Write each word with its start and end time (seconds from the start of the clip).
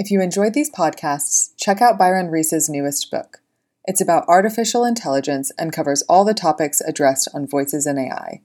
If 0.00 0.10
you 0.10 0.22
enjoyed 0.22 0.54
these 0.54 0.70
podcasts, 0.70 1.50
check 1.58 1.82
out 1.82 1.98
Byron 1.98 2.28
Reese's 2.30 2.70
newest 2.70 3.10
book. 3.10 3.42
It's 3.84 4.00
about 4.00 4.26
artificial 4.28 4.82
intelligence 4.82 5.52
and 5.58 5.74
covers 5.74 6.02
all 6.08 6.24
the 6.24 6.32
topics 6.32 6.80
addressed 6.80 7.28
on 7.34 7.46
Voices 7.46 7.86
in 7.86 7.98
AI. 7.98 8.40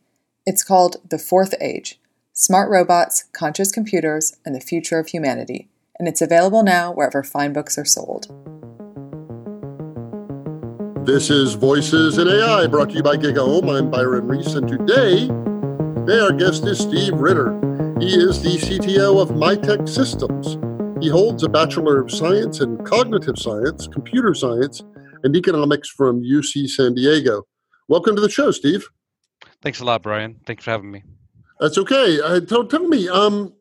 It's 0.45 0.65
called 0.65 0.97
The 1.09 1.17
Fourth 1.17 1.55
Age 1.61 1.97
Smart 2.33 2.69
Robots, 2.69 3.23
Conscious 3.31 3.71
Computers, 3.71 4.35
and 4.45 4.53
the 4.53 4.59
Future 4.59 4.99
of 4.99 5.07
Humanity, 5.07 5.69
and 5.97 6.09
it's 6.09 6.21
available 6.21 6.61
now 6.61 6.91
wherever 6.91 7.23
fine 7.23 7.53
books 7.53 7.77
are 7.77 7.85
sold. 7.85 8.25
This 11.07 11.29
is 11.29 11.53
Voices 11.53 12.17
in 12.17 12.27
AI, 12.27 12.67
brought 12.67 12.89
to 12.89 12.95
you 12.95 13.03
by 13.03 13.15
GigaOM. 13.15 13.73
I'm 13.73 13.89
Byron 13.89 14.27
Reese, 14.27 14.55
and 14.55 14.67
today, 14.67 15.27
today 16.01 16.19
our 16.19 16.33
guest 16.33 16.65
is 16.65 16.79
Steve 16.79 17.13
Ritter. 17.13 17.53
He 18.01 18.13
is 18.13 18.41
the 18.41 18.57
CTO 18.57 19.21
of 19.21 19.29
Mitek 19.29 19.87
Systems. 19.87 20.57
He 21.01 21.09
holds 21.09 21.43
a 21.43 21.49
Bachelor 21.49 22.01
of 22.01 22.11
Science 22.11 22.61
in 22.61 22.83
Cognitive 22.85 23.37
Science, 23.37 23.87
Computer 23.87 24.33
Science, 24.33 24.81
and 25.23 25.35
Economics 25.35 25.89
from 25.89 26.21
UC 26.21 26.69
San 26.69 26.95
Diego. 26.95 27.43
Welcome 27.87 28.15
to 28.15 28.21
the 28.21 28.29
show, 28.29 28.51
Steve. 28.51 28.87
Thanks 29.61 29.79
a 29.79 29.85
lot, 29.85 30.01
Brian. 30.01 30.39
Thanks 30.45 30.63
for 30.63 30.71
having 30.71 30.91
me. 30.91 31.03
That's 31.59 31.77
okay. 31.77 32.19
Uh, 32.21 32.39
tell, 32.41 32.65
tell 32.65 32.87
me, 32.87 33.09
um, 33.09 33.53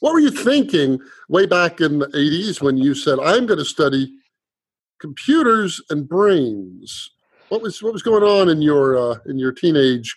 what 0.00 0.12
were 0.12 0.20
you 0.20 0.30
thinking 0.30 0.98
way 1.28 1.46
back 1.46 1.80
in 1.80 1.98
the 1.98 2.06
80s 2.08 2.60
when 2.62 2.76
you 2.76 2.94
said, 2.94 3.18
I'm 3.18 3.46
going 3.46 3.58
to 3.58 3.64
study 3.64 4.12
computers 4.98 5.80
and 5.90 6.08
brains. 6.08 7.10
What 7.48 7.62
was 7.62 7.82
what 7.82 7.92
was 7.92 8.02
going 8.02 8.22
on 8.22 8.48
in 8.48 8.60
your 8.60 8.98
uh, 8.98 9.18
in 9.26 9.38
your 9.38 9.52
teenage 9.52 10.16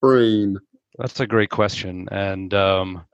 brain? 0.00 0.58
That's 0.98 1.20
a 1.20 1.26
great 1.26 1.50
question. 1.50 2.08
And 2.10 2.52
um, 2.52 3.04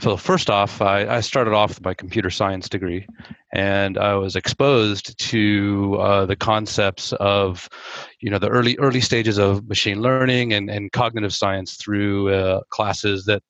so, 0.00 0.16
first 0.16 0.48
off, 0.48 0.80
I, 0.80 1.06
I, 1.06 1.20
started 1.20 1.52
off 1.52 1.70
with 1.70 1.84
my 1.84 1.94
computer 1.94 2.30
science 2.30 2.68
degree, 2.68 3.06
and 3.52 3.98
I 3.98 4.14
was 4.14 4.34
exposed 4.34 5.18
to 5.18 5.96
uh, 6.00 6.26
the 6.26 6.36
concepts 6.36 7.12
of, 7.14 7.68
you 8.20 8.30
know, 8.30 8.38
the 8.38 8.48
early 8.48 8.76
early 8.78 9.00
stages 9.00 9.38
of 9.38 9.68
machine 9.68 10.00
learning 10.00 10.54
and, 10.54 10.70
and 10.70 10.90
cognitive 10.92 11.34
science 11.34 11.76
through 11.76 12.32
uh, 12.32 12.62
classes 12.70 13.26
that 13.26 13.42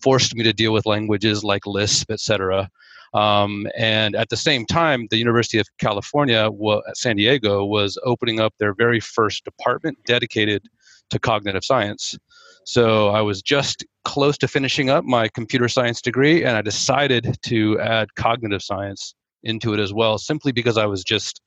forced 0.00 0.34
me 0.34 0.42
to 0.44 0.52
deal 0.52 0.72
with 0.72 0.86
languages 0.86 1.44
like 1.44 1.66
Lisp, 1.66 2.10
et 2.10 2.20
cetera. 2.20 2.70
Um, 3.14 3.66
and 3.76 4.14
at 4.16 4.28
the 4.28 4.36
same 4.36 4.66
time, 4.66 5.08
the 5.10 5.18
University 5.18 5.58
of 5.58 5.66
California, 5.78 6.50
San 6.94 7.16
Diego, 7.16 7.64
was 7.64 7.98
opening 8.04 8.40
up 8.40 8.54
their 8.58 8.74
very 8.74 9.00
first 9.00 9.44
department 9.44 9.98
dedicated 10.06 10.68
to 11.10 11.18
cognitive 11.18 11.64
science. 11.64 12.18
So 12.68 13.08
I 13.08 13.22
was 13.22 13.40
just 13.40 13.82
close 14.04 14.36
to 14.36 14.46
finishing 14.46 14.90
up 14.90 15.02
my 15.02 15.28
computer 15.28 15.68
science 15.68 16.02
degree, 16.02 16.44
and 16.44 16.54
I 16.54 16.60
decided 16.60 17.38
to 17.46 17.80
add 17.80 18.14
cognitive 18.14 18.60
science 18.62 19.14
into 19.42 19.72
it 19.72 19.80
as 19.80 19.94
well, 19.94 20.18
simply 20.18 20.52
because 20.52 20.76
I 20.76 20.84
was 20.84 21.02
just 21.02 21.40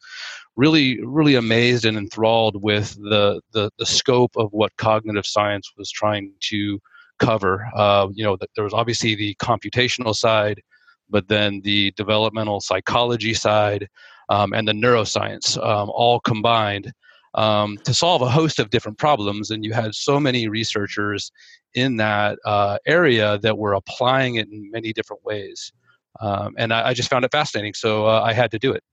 really, 0.56 1.00
really 1.06 1.36
amazed 1.36 1.86
and 1.86 1.96
enthralled 1.96 2.60
with 2.64 2.96
the 2.96 3.40
the, 3.52 3.70
the 3.78 3.86
scope 3.86 4.32
of 4.36 4.52
what 4.52 4.76
cognitive 4.78 5.28
science 5.28 5.72
was 5.78 5.92
trying 5.92 6.34
to 6.50 6.80
cover. 7.20 7.68
Uh, 7.76 8.08
you 8.12 8.24
know, 8.24 8.36
there 8.56 8.64
was 8.64 8.74
obviously 8.74 9.14
the 9.14 9.36
computational 9.36 10.16
side, 10.16 10.60
but 11.08 11.28
then 11.28 11.62
the 11.64 11.92
developmental 11.92 12.62
psychology 12.62 13.36
side 13.36 13.88
um, 14.30 14.54
and 14.54 14.68
the 14.68 14.74
neuroscience 14.74 15.56
um, 15.64 15.92
all 15.94 16.20
combined 16.22 16.92
um, 17.34 17.78
to 17.84 17.94
solve 17.94 18.22
a 18.22 18.30
host 18.30 18.60
of 18.60 18.70
different 18.70 18.98
problems. 18.98 19.52
And 19.52 19.64
you 19.64 19.74
had 19.74 19.96
so 19.96 20.20
many 20.20 20.48
researchers 20.48 21.32
in 21.74 21.98
that 21.98 22.38
uh, 22.46 22.78
area 22.86 23.38
that 23.40 23.58
were 23.58 23.74
applying 23.74 24.36
it 24.36 24.50
in 24.50 24.70
many 24.72 24.94
different 24.94 25.24
ways. 25.24 25.72
Um, 26.20 26.56
and 26.58 26.74
I, 26.74 26.90
I, 26.90 26.94
just 26.94 27.10
found 27.10 27.24
it 27.24 27.32
fascinating, 27.32 27.74
so 27.74 28.06
uh, 28.06 28.22
I 28.22 28.34
had 28.34 28.52
to 28.52 28.60
do 28.60 28.74
it. 28.74 28.84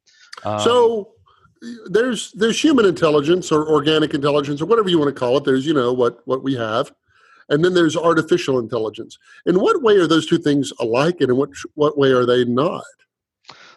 Um, 0.44 0.61
so 0.61 1.11
there's 1.86 2.33
there's 2.33 2.62
human 2.62 2.84
intelligence 2.84 3.50
or 3.50 3.69
organic 3.69 4.14
intelligence 4.14 4.62
or 4.62 4.66
whatever 4.66 4.89
you 4.89 4.98
want 4.98 5.12
to 5.12 5.19
call 5.19 5.36
it. 5.36 5.44
There's 5.44 5.66
you 5.66 5.75
know 5.75 5.92
what 5.92 6.21
what 6.27 6.44
we 6.44 6.54
have, 6.54 6.93
and 7.48 7.65
then 7.65 7.75
there's 7.75 7.97
artificial 7.97 8.59
intelligence. 8.60 9.19
In 9.47 9.60
what 9.60 9.82
way 9.82 9.97
are 9.97 10.06
those 10.06 10.27
two 10.27 10.38
things 10.38 10.72
alike, 10.78 11.16
and 11.21 11.31
in 11.31 11.37
what 11.37 11.50
what 11.75 11.98
way 11.98 12.12
are 12.12 12.25
they 12.25 12.44
not? 12.44 12.84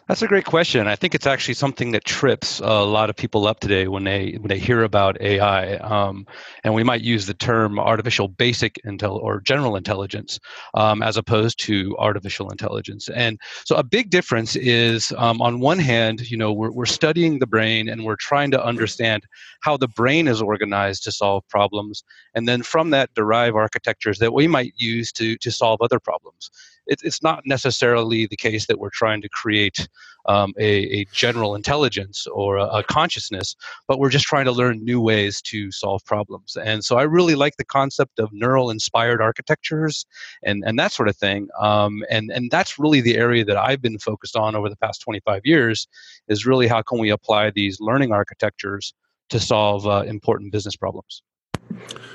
That's 0.08 0.20
a 0.20 0.26
great 0.26 0.44
question. 0.44 0.88
I 0.88 0.96
think 0.96 1.14
it's 1.14 1.28
actually 1.28 1.54
something 1.54 1.92
that 1.92 2.04
trips 2.04 2.58
a 2.58 2.82
lot 2.82 3.08
of 3.08 3.14
people 3.14 3.46
up 3.46 3.60
today 3.60 3.86
when 3.86 4.02
they 4.02 4.32
when 4.32 4.48
they 4.48 4.58
hear 4.58 4.82
about 4.82 5.20
AI. 5.20 5.76
Um, 5.76 6.26
and 6.64 6.74
we 6.74 6.82
might 6.82 7.02
use 7.02 7.26
the 7.26 7.34
term 7.34 7.78
artificial 7.78 8.26
basic 8.26 8.80
intel 8.84 9.16
or 9.22 9.40
general 9.40 9.76
intelligence 9.76 10.40
um, 10.74 11.02
as 11.02 11.16
opposed 11.16 11.60
to 11.60 11.96
artificial 11.98 12.50
intelligence. 12.50 13.08
And 13.10 13.38
so 13.64 13.76
a 13.76 13.84
big 13.84 14.10
difference 14.10 14.56
is 14.56 15.12
um, 15.18 15.40
on 15.40 15.60
one 15.60 15.78
hand, 15.78 16.28
you 16.28 16.36
know, 16.36 16.52
we're, 16.52 16.72
we're 16.72 16.84
studying 16.84 17.38
the 17.38 17.46
brain 17.46 17.88
and 17.88 18.04
we're 18.04 18.16
trying 18.16 18.50
to 18.50 18.64
understand 18.64 19.24
how 19.60 19.76
the 19.76 19.88
brain 19.88 20.26
is 20.26 20.42
organized 20.42 21.04
to 21.04 21.12
solve 21.12 21.46
problems, 21.48 22.02
and 22.34 22.48
then 22.48 22.64
from 22.64 22.90
that 22.90 23.14
derive 23.14 23.54
architectures 23.54 24.18
that 24.18 24.34
we 24.34 24.48
might 24.48 24.72
use 24.76 25.12
to 25.12 25.36
to 25.36 25.52
solve 25.52 25.80
other 25.80 26.00
problems 26.00 26.50
it, 26.86 27.00
it's 27.02 27.22
not 27.22 27.42
necessarily 27.46 28.26
the 28.26 28.36
case 28.36 28.66
that 28.66 28.78
we're 28.78 28.90
trying 28.90 29.22
to 29.22 29.28
create 29.28 29.88
um, 30.26 30.52
a, 30.58 31.00
a, 31.00 31.04
general 31.12 31.54
intelligence 31.56 32.26
or 32.28 32.56
a, 32.56 32.66
a, 32.66 32.84
consciousness, 32.84 33.56
but 33.88 33.98
we're 33.98 34.08
just 34.08 34.24
trying 34.24 34.44
to 34.44 34.52
learn 34.52 34.84
new 34.84 35.00
ways 35.00 35.42
to 35.42 35.72
solve 35.72 36.04
problems. 36.04 36.56
And 36.56 36.84
so 36.84 36.96
I 36.96 37.02
really 37.02 37.34
like 37.34 37.56
the 37.56 37.64
concept 37.64 38.20
of 38.20 38.32
neural 38.32 38.70
inspired 38.70 39.20
architectures 39.20 40.06
and, 40.44 40.62
and 40.64 40.78
that 40.78 40.92
sort 40.92 41.08
of 41.08 41.16
thing. 41.16 41.48
Um, 41.60 42.04
and, 42.08 42.30
and 42.30 42.50
that's 42.52 42.78
really 42.78 43.00
the 43.00 43.16
area 43.16 43.44
that 43.44 43.56
I've 43.56 43.82
been 43.82 43.98
focused 43.98 44.36
on 44.36 44.54
over 44.54 44.68
the 44.68 44.76
past 44.76 45.00
25 45.02 45.42
years 45.44 45.88
is 46.28 46.46
really 46.46 46.68
how 46.68 46.82
can 46.82 46.98
we 47.00 47.10
apply 47.10 47.50
these 47.50 47.80
learning 47.80 48.12
architectures 48.12 48.94
to 49.30 49.40
solve 49.40 49.86
uh, 49.86 50.04
important 50.06 50.52
business 50.52 50.76
problems. 50.76 51.22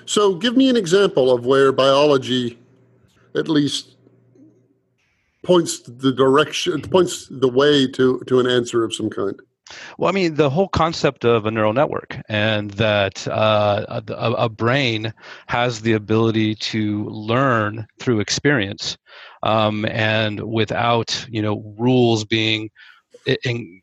So, 0.05 0.35
give 0.35 0.55
me 0.55 0.69
an 0.69 0.75
example 0.75 1.31
of 1.31 1.45
where 1.45 1.71
biology, 1.71 2.59
at 3.33 3.49
least 3.49 3.96
points 5.47 5.79
the 5.79 6.11
direction 6.11 6.81
points 6.81 7.27
the 7.31 7.47
way 7.47 7.87
to 7.87 8.21
to 8.27 8.39
an 8.39 8.47
answer 8.47 8.83
of 8.83 8.93
some 8.93 9.09
kind. 9.09 9.39
Well, 9.97 10.09
I 10.09 10.13
mean, 10.13 10.35
the 10.35 10.49
whole 10.49 10.67
concept 10.67 11.25
of 11.25 11.45
a 11.45 11.51
neural 11.51 11.73
network 11.73 12.17
and 12.29 12.71
that 12.71 13.27
uh, 13.27 14.01
a, 14.07 14.13
a, 14.13 14.49
brain 14.49 15.13
has 15.47 15.81
the 15.81 15.91
ability 15.91 16.55
to 16.55 17.05
learn 17.09 17.85
through 17.99 18.21
experience, 18.21 18.97
um, 19.43 19.85
and 19.85 20.41
without 20.41 21.25
you 21.29 21.41
know 21.41 21.75
rules 21.77 22.23
being 22.23 22.69
in, 23.43 23.81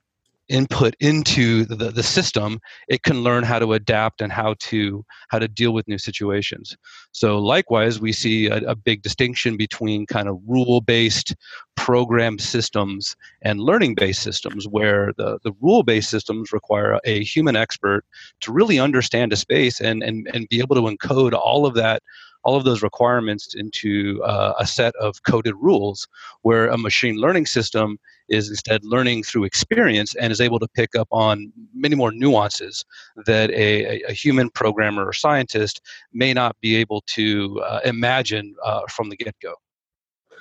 input 0.48 0.94
into 1.00 1.64
the, 1.64 1.90
the 1.90 2.02
system 2.02 2.60
it 2.88 3.02
can 3.02 3.22
learn 3.22 3.44
how 3.44 3.58
to 3.58 3.72
adapt 3.72 4.20
and 4.20 4.30
how 4.30 4.54
to 4.58 5.04
how 5.28 5.38
to 5.38 5.48
deal 5.48 5.72
with 5.72 5.88
new 5.88 5.98
situations. 5.98 6.76
So 7.12 7.38
likewise 7.38 8.00
we 8.00 8.12
see 8.12 8.48
a, 8.48 8.58
a 8.58 8.74
big 8.74 9.02
distinction 9.02 9.56
between 9.56 10.06
kind 10.06 10.28
of 10.28 10.38
rule 10.46 10.80
based 10.80 11.34
program 11.76 12.38
systems 12.38 13.16
and 13.42 13.60
learning 13.60 13.94
based 13.94 14.22
systems 14.22 14.68
where 14.68 15.12
the, 15.16 15.38
the 15.44 15.52
rule 15.60 15.82
based 15.82 16.10
systems 16.10 16.52
require 16.52 17.00
a 17.04 17.24
human 17.24 17.56
expert 17.56 18.04
to 18.40 18.52
really 18.52 18.78
understand 18.78 19.32
a 19.32 19.36
space 19.36 19.80
and, 19.80 20.02
and, 20.02 20.28
and 20.34 20.48
be 20.48 20.60
able 20.60 20.76
to 20.76 20.82
encode 20.82 21.32
all 21.32 21.66
of 21.66 21.74
that 21.74 22.02
all 22.44 22.56
of 22.56 22.64
those 22.64 22.82
requirements 22.82 23.54
into 23.54 24.22
uh, 24.22 24.52
a 24.58 24.66
set 24.66 24.94
of 24.96 25.22
coded 25.22 25.54
rules 25.58 26.06
where 26.42 26.68
a 26.68 26.76
machine 26.76 27.16
learning 27.16 27.46
system 27.46 27.98
is 28.28 28.48
instead 28.48 28.84
learning 28.84 29.22
through 29.22 29.44
experience 29.44 30.14
and 30.14 30.32
is 30.32 30.40
able 30.40 30.58
to 30.58 30.68
pick 30.74 30.94
up 30.96 31.08
on 31.10 31.52
many 31.74 31.94
more 31.94 32.10
nuances 32.10 32.84
that 33.26 33.50
a, 33.50 34.02
a 34.04 34.12
human 34.12 34.50
programmer 34.50 35.06
or 35.06 35.12
scientist 35.12 35.80
may 36.12 36.32
not 36.32 36.56
be 36.60 36.76
able 36.76 37.02
to 37.06 37.60
uh, 37.64 37.80
imagine 37.84 38.54
uh, 38.64 38.82
from 38.88 39.10
the 39.10 39.16
get-go. 39.16 39.54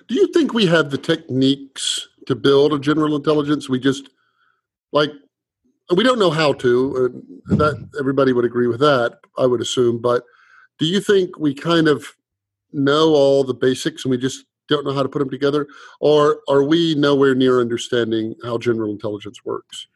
Do 0.07 0.15
you 0.15 0.31
think 0.33 0.53
we 0.53 0.65
have 0.67 0.91
the 0.91 0.97
techniques 0.97 2.07
to 2.27 2.35
build 2.35 2.73
a 2.73 2.79
general 2.79 3.15
intelligence? 3.15 3.69
We 3.69 3.79
just 3.79 4.09
like 4.91 5.11
we 5.91 6.03
don't 6.03 6.19
know 6.19 6.29
how 6.29 6.53
to 6.53 7.23
that 7.45 7.89
everybody 7.99 8.31
would 8.31 8.45
agree 8.45 8.67
with 8.67 8.79
that 8.79 9.19
i 9.37 9.45
would 9.45 9.61
assume 9.61 10.01
but 10.01 10.23
do 10.79 10.85
you 10.85 11.01
think 11.01 11.37
we 11.37 11.53
kind 11.53 11.87
of 11.87 12.15
know 12.71 13.09
all 13.09 13.43
the 13.43 13.53
basics 13.53 14.05
and 14.05 14.11
we 14.11 14.17
just 14.17 14.45
don't 14.73 14.85
know 14.85 14.93
how 14.93 15.03
to 15.03 15.09
put 15.09 15.19
them 15.19 15.29
together 15.29 15.67
or 15.99 16.41
are 16.49 16.63
we 16.63 16.95
nowhere 16.95 17.35
near 17.35 17.61
understanding 17.61 18.35
how 18.43 18.57
general 18.57 18.91
intelligence 18.91 19.45
works 19.45 19.87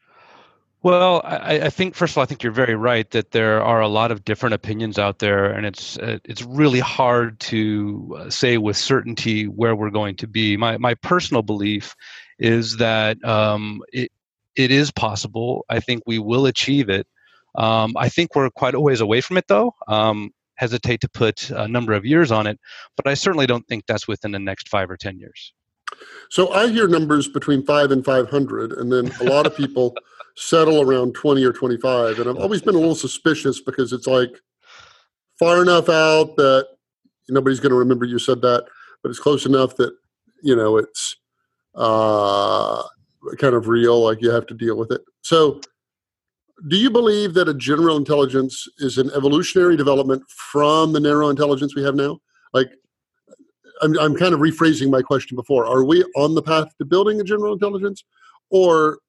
well, 0.83 1.21
I, 1.25 1.59
I, 1.63 1.69
think 1.69 1.95
first 1.95 2.13
of 2.13 2.17
all, 2.19 2.23
I 2.23 2.27
think 2.27 2.43
you're 2.43 2.51
very 2.51 2.75
right 2.75 3.09
that 3.09 3.31
there 3.31 3.61
are 3.61 3.81
a 3.81 3.87
lot 3.87 4.11
of 4.11 4.23
different 4.23 4.53
opinions 4.53 4.99
out 4.99 5.19
there, 5.19 5.45
and 5.51 5.65
it's 5.65 5.97
uh, 5.97 6.19
it's 6.23 6.43
really 6.43 6.79
hard 6.79 7.39
to 7.41 8.15
uh, 8.17 8.29
say 8.29 8.57
with 8.57 8.77
certainty 8.77 9.47
where 9.47 9.75
we're 9.75 9.89
going 9.89 10.15
to 10.17 10.27
be. 10.27 10.55
My 10.55 10.77
my 10.77 10.93
personal 10.93 11.41
belief 11.41 11.95
is 12.37 12.77
that 12.77 13.21
um, 13.25 13.81
it 13.91 14.11
it 14.55 14.69
is 14.69 14.91
possible. 14.91 15.65
I 15.67 15.79
think 15.79 16.03
we 16.05 16.19
will 16.19 16.45
achieve 16.45 16.89
it. 16.89 17.07
Um, 17.55 17.93
I 17.97 18.07
think 18.07 18.35
we're 18.35 18.49
quite 18.51 18.75
a 18.75 18.79
ways 18.79 19.01
away 19.01 19.21
from 19.21 19.37
it, 19.37 19.45
though. 19.47 19.73
Um, 19.87 20.31
hesitate 20.57 21.01
to 21.01 21.09
put 21.09 21.49
a 21.49 21.67
number 21.67 21.93
of 21.93 22.05
years 22.05 22.31
on 22.31 22.47
it, 22.47 22.59
but 22.95 23.07
I 23.07 23.13
certainly 23.13 23.47
don't 23.47 23.67
think 23.67 23.85
that's 23.87 24.07
within 24.07 24.31
the 24.31 24.39
next 24.39 24.69
five 24.69 24.89
or 24.89 24.97
10 24.97 25.19
years. 25.19 25.53
So 26.29 26.51
I 26.53 26.67
hear 26.67 26.87
numbers 26.87 27.27
between 27.27 27.65
five 27.65 27.91
and 27.91 28.03
500, 28.03 28.73
and 28.73 28.91
then 28.91 29.11
a 29.21 29.23
lot 29.23 29.47
of 29.47 29.55
people 29.55 29.95
settle 30.35 30.81
around 30.81 31.13
20 31.13 31.43
or 31.43 31.53
25. 31.53 32.19
And 32.19 32.29
I've 32.29 32.37
always 32.37 32.61
been 32.61 32.75
a 32.75 32.79
little 32.79 32.95
suspicious 32.95 33.61
because 33.61 33.93
it's 33.93 34.07
like 34.07 34.31
far 35.39 35.61
enough 35.61 35.89
out 35.89 36.35
that 36.35 36.67
nobody's 37.29 37.59
going 37.59 37.71
to 37.71 37.77
remember 37.77 38.05
you 38.05 38.19
said 38.19 38.41
that, 38.41 38.65
but 39.01 39.09
it's 39.09 39.19
close 39.19 39.45
enough 39.45 39.75
that, 39.77 39.93
you 40.43 40.55
know, 40.55 40.77
it's 40.77 41.15
uh, 41.75 42.83
kind 43.37 43.55
of 43.55 43.67
real, 43.67 44.03
like 44.03 44.21
you 44.21 44.29
have 44.31 44.47
to 44.47 44.53
deal 44.53 44.77
with 44.77 44.91
it. 44.91 45.01
So, 45.21 45.61
do 46.67 46.75
you 46.75 46.89
believe 46.89 47.33
that 47.35 47.47
a 47.47 47.53
general 47.53 47.97
intelligence 47.97 48.67
is 48.79 48.97
an 48.97 49.11
evolutionary 49.15 49.77
development 49.77 50.23
from 50.29 50.91
the 50.91 50.99
narrow 50.99 51.29
intelligence 51.29 51.75
we 51.75 51.83
have 51.83 51.95
now? 51.95 52.19
Like, 52.53 52.71
I'm, 53.81 53.97
I'm 53.99 54.15
kind 54.15 54.33
of 54.33 54.39
rephrasing 54.39 54.89
my 54.89 55.01
question 55.01 55.35
before. 55.35 55.65
Are 55.67 55.83
we 55.83 56.03
on 56.15 56.33
the 56.33 56.41
path 56.41 56.75
to 56.79 56.85
building 56.85 57.21
a 57.21 57.23
general 57.23 57.53
intelligence, 57.53 58.03
or 58.49 58.99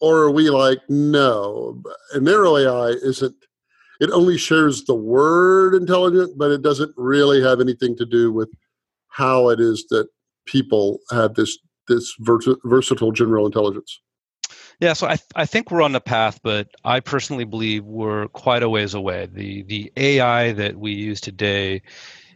or 0.00 0.18
are 0.22 0.30
we 0.30 0.48
like 0.50 0.80
no? 0.88 1.82
A 2.14 2.20
narrow 2.20 2.56
AI 2.56 2.90
isn't. 3.02 3.36
It 4.00 4.10
only 4.10 4.38
shares 4.38 4.84
the 4.84 4.94
word 4.94 5.74
intelligent, 5.74 6.36
but 6.36 6.50
it 6.50 6.62
doesn't 6.62 6.92
really 6.96 7.42
have 7.42 7.60
anything 7.60 7.96
to 7.96 8.06
do 8.06 8.32
with 8.32 8.50
how 9.08 9.50
it 9.50 9.60
is 9.60 9.86
that 9.90 10.08
people 10.46 10.98
have 11.10 11.34
this 11.34 11.58
this 11.88 12.14
versatile 12.20 13.12
general 13.12 13.44
intelligence. 13.44 14.00
Yeah, 14.84 14.92
so 14.92 15.06
I, 15.06 15.16
th- 15.16 15.30
I 15.34 15.46
think 15.46 15.70
we're 15.70 15.80
on 15.80 15.92
the 15.92 16.00
path, 16.00 16.40
but 16.42 16.68
I 16.84 17.00
personally 17.00 17.46
believe 17.46 17.86
we're 17.86 18.28
quite 18.28 18.62
a 18.62 18.68
ways 18.68 18.92
away. 18.92 19.30
The 19.32 19.62
the 19.62 19.90
AI 19.96 20.52
that 20.52 20.76
we 20.76 20.92
use 20.92 21.22
today 21.22 21.80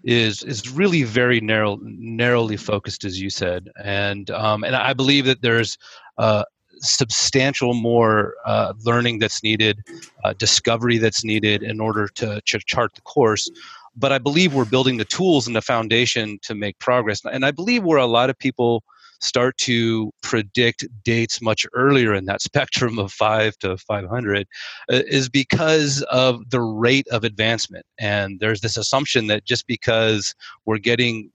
is 0.02 0.42
is 0.44 0.70
really 0.70 1.02
very 1.02 1.42
narrow 1.42 1.78
narrowly 1.82 2.56
focused, 2.56 3.04
as 3.04 3.20
you 3.20 3.28
said, 3.28 3.68
and 3.84 4.30
um, 4.30 4.64
and 4.64 4.74
I 4.74 4.94
believe 4.94 5.26
that 5.26 5.42
there's 5.42 5.76
uh, 6.16 6.44
substantial 6.78 7.74
more 7.74 8.34
uh, 8.46 8.72
learning 8.82 9.18
that's 9.18 9.42
needed, 9.42 9.82
uh, 10.24 10.32
discovery 10.32 10.96
that's 10.96 11.24
needed 11.24 11.62
in 11.62 11.80
order 11.80 12.08
to 12.14 12.40
ch- 12.46 12.64
chart 12.64 12.94
the 12.94 13.02
course. 13.02 13.50
But 13.94 14.10
I 14.10 14.18
believe 14.18 14.54
we're 14.54 14.64
building 14.64 14.96
the 14.96 15.04
tools 15.04 15.46
and 15.46 15.54
the 15.54 15.60
foundation 15.60 16.38
to 16.44 16.54
make 16.54 16.78
progress, 16.78 17.20
and 17.30 17.44
I 17.44 17.50
believe 17.50 17.84
where 17.84 17.98
a 17.98 18.06
lot 18.06 18.30
of 18.30 18.38
people 18.38 18.84
start 19.20 19.56
to 19.58 20.10
predict 20.22 20.86
dates 21.04 21.40
much 21.42 21.66
earlier 21.74 22.14
in 22.14 22.24
that 22.26 22.42
spectrum 22.48 22.98
of 22.98 23.12
5 23.12 23.56
to 23.58 23.76
500 23.76 24.46
uh, 24.92 25.02
is 25.06 25.28
because 25.28 26.02
of 26.10 26.48
the 26.50 26.60
rate 26.60 27.06
of 27.08 27.24
advancement. 27.24 27.86
And 27.98 28.40
there's 28.40 28.60
this 28.60 28.76
assumption 28.76 29.26
that 29.28 29.44
just 29.44 29.66
because 29.66 30.34
we're 30.66 30.78
getting 30.78 31.30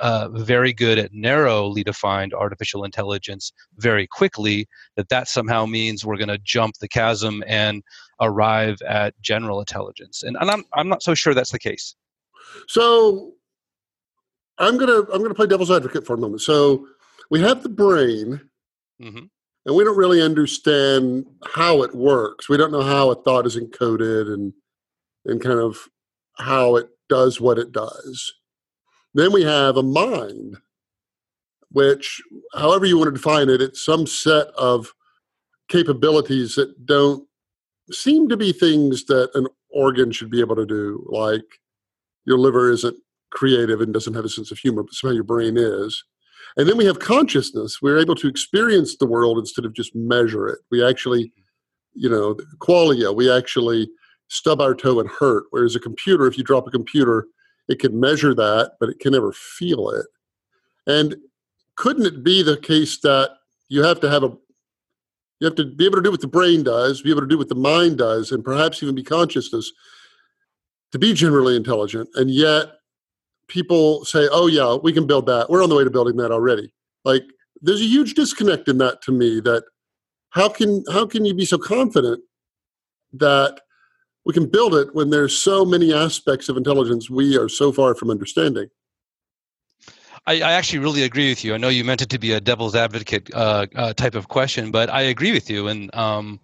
uh, 0.00 0.28
very 0.28 0.72
good 0.72 0.98
at 0.98 1.14
narrowly 1.14 1.82
defined 1.82 2.34
artificial 2.34 2.84
intelligence 2.84 3.52
very 3.78 4.06
quickly, 4.06 4.68
that 4.96 5.08
that 5.08 5.28
somehow 5.28 5.64
means 5.64 6.04
we're 6.04 6.18
going 6.18 6.28
to 6.28 6.38
jump 6.38 6.76
the 6.78 6.88
chasm 6.88 7.42
and 7.46 7.82
arrive 8.20 8.82
at 8.86 9.14
general 9.22 9.60
intelligence. 9.60 10.22
And, 10.22 10.36
and 10.40 10.50
I'm, 10.50 10.64
I'm 10.74 10.88
not 10.88 11.02
so 11.02 11.14
sure 11.14 11.32
that's 11.32 11.52
the 11.52 11.58
case. 11.58 11.94
So 12.66 13.32
I'm 14.58 14.76
gonna 14.76 15.00
I'm 15.12 15.22
gonna 15.22 15.34
play 15.34 15.46
devil's 15.46 15.70
advocate 15.70 16.06
for 16.06 16.14
a 16.14 16.18
moment. 16.18 16.42
So 16.42 16.86
we 17.30 17.40
have 17.40 17.62
the 17.62 17.68
brain, 17.68 18.40
mm-hmm. 19.00 19.24
and 19.66 19.76
we 19.76 19.84
don't 19.84 19.96
really 19.96 20.22
understand 20.22 21.26
how 21.54 21.82
it 21.82 21.94
works. 21.94 22.48
We 22.48 22.56
don't 22.56 22.72
know 22.72 22.82
how 22.82 23.10
a 23.10 23.22
thought 23.22 23.46
is 23.46 23.56
encoded 23.56 24.32
and 24.32 24.52
and 25.24 25.40
kind 25.40 25.58
of 25.58 25.88
how 26.38 26.76
it 26.76 26.88
does 27.08 27.40
what 27.40 27.58
it 27.58 27.72
does. 27.72 28.32
Then 29.14 29.32
we 29.32 29.42
have 29.42 29.76
a 29.76 29.82
mind, 29.82 30.56
which, 31.70 32.20
however 32.54 32.86
you 32.86 32.96
want 32.96 33.08
to 33.08 33.12
define 33.12 33.48
it, 33.48 33.60
it's 33.60 33.84
some 33.84 34.06
set 34.06 34.48
of 34.48 34.92
capabilities 35.68 36.54
that 36.54 36.86
don't 36.86 37.26
seem 37.90 38.28
to 38.28 38.36
be 38.36 38.52
things 38.52 39.04
that 39.06 39.30
an 39.34 39.46
organ 39.70 40.12
should 40.12 40.30
be 40.30 40.40
able 40.40 40.56
to 40.56 40.66
do, 40.66 41.06
like 41.10 41.44
your 42.24 42.38
liver 42.38 42.70
isn't 42.70 42.96
creative 43.30 43.80
and 43.80 43.92
doesn't 43.92 44.14
have 44.14 44.24
a 44.24 44.28
sense 44.28 44.50
of 44.50 44.58
humor, 44.58 44.82
but 44.82 44.94
somehow 44.94 45.14
your 45.14 45.24
brain 45.24 45.56
is. 45.56 46.04
And 46.56 46.68
then 46.68 46.76
we 46.76 46.84
have 46.86 46.98
consciousness. 46.98 47.80
We're 47.82 47.98
able 47.98 48.14
to 48.16 48.28
experience 48.28 48.96
the 48.96 49.06
world 49.06 49.38
instead 49.38 49.64
of 49.64 49.74
just 49.74 49.94
measure 49.94 50.48
it. 50.48 50.58
We 50.70 50.84
actually, 50.84 51.32
you 51.94 52.08
know, 52.08 52.34
qualia, 52.58 53.14
we 53.14 53.30
actually 53.30 53.88
stub 54.28 54.60
our 54.60 54.74
toe 54.74 55.00
and 55.00 55.08
hurt. 55.08 55.44
Whereas 55.50 55.76
a 55.76 55.80
computer, 55.80 56.26
if 56.26 56.36
you 56.36 56.44
drop 56.44 56.66
a 56.66 56.70
computer, 56.70 57.26
it 57.68 57.78
can 57.78 57.98
measure 57.98 58.34
that, 58.34 58.72
but 58.80 58.88
it 58.88 58.98
can 58.98 59.12
never 59.12 59.32
feel 59.32 59.90
it. 59.90 60.06
And 60.86 61.16
couldn't 61.76 62.06
it 62.06 62.24
be 62.24 62.42
the 62.42 62.56
case 62.56 62.98
that 63.00 63.30
you 63.68 63.82
have 63.82 64.00
to 64.00 64.10
have 64.10 64.24
a 64.24 64.36
you 65.40 65.44
have 65.44 65.54
to 65.54 65.66
be 65.66 65.84
able 65.84 65.98
to 65.98 66.02
do 66.02 66.10
what 66.10 66.20
the 66.20 66.26
brain 66.26 66.64
does, 66.64 67.02
be 67.02 67.10
able 67.10 67.20
to 67.20 67.26
do 67.28 67.38
what 67.38 67.48
the 67.48 67.54
mind 67.54 67.98
does, 67.98 68.32
and 68.32 68.44
perhaps 68.44 68.82
even 68.82 68.96
be 68.96 69.04
consciousness 69.04 69.70
to 70.90 70.98
be 70.98 71.12
generally 71.12 71.54
intelligent, 71.54 72.08
and 72.16 72.28
yet 72.28 72.72
people 73.48 74.04
say, 74.04 74.28
"Oh 74.30 74.46
yeah, 74.46 74.74
we 74.74 74.92
can 74.92 75.06
build 75.06 75.26
that. 75.26 75.50
We're 75.50 75.62
on 75.62 75.68
the 75.68 75.76
way 75.76 75.84
to 75.84 75.90
building 75.90 76.16
that 76.16 76.30
already." 76.30 76.72
Like 77.04 77.24
there's 77.60 77.80
a 77.80 77.84
huge 77.84 78.14
disconnect 78.14 78.68
in 78.68 78.78
that 78.78 79.02
to 79.02 79.12
me. 79.12 79.40
That 79.40 79.64
how 80.30 80.48
can 80.48 80.84
how 80.90 81.06
can 81.06 81.24
you 81.24 81.34
be 81.34 81.44
so 81.44 81.58
confident 81.58 82.22
that 83.12 83.60
we 84.24 84.34
can 84.34 84.46
build 84.46 84.74
it 84.74 84.94
when 84.94 85.10
there's 85.10 85.36
so 85.36 85.64
many 85.64 85.92
aspects 85.92 86.48
of 86.48 86.56
intelligence 86.56 87.08
we 87.08 87.36
are 87.36 87.48
so 87.48 87.72
far 87.72 87.94
from 87.94 88.10
understanding? 88.10 88.68
I, 90.26 90.34
I, 90.42 90.52
actually 90.52 90.80
really 90.80 91.04
agree 91.04 91.30
with 91.30 91.42
you. 91.42 91.54
I 91.54 91.56
know 91.56 91.70
you 91.70 91.84
meant 91.84 92.02
it 92.02 92.10
to 92.10 92.18
be 92.18 92.32
a 92.32 92.40
devil's 92.40 92.74
advocate 92.74 93.30
uh, 93.32 93.66
uh, 93.74 93.94
type 93.94 94.14
of 94.14 94.28
question, 94.28 94.70
but 94.70 94.90
I 94.90 95.00
agree 95.00 95.32
with 95.32 95.48
you. 95.48 95.68
And 95.68 95.94
um, 95.94 96.38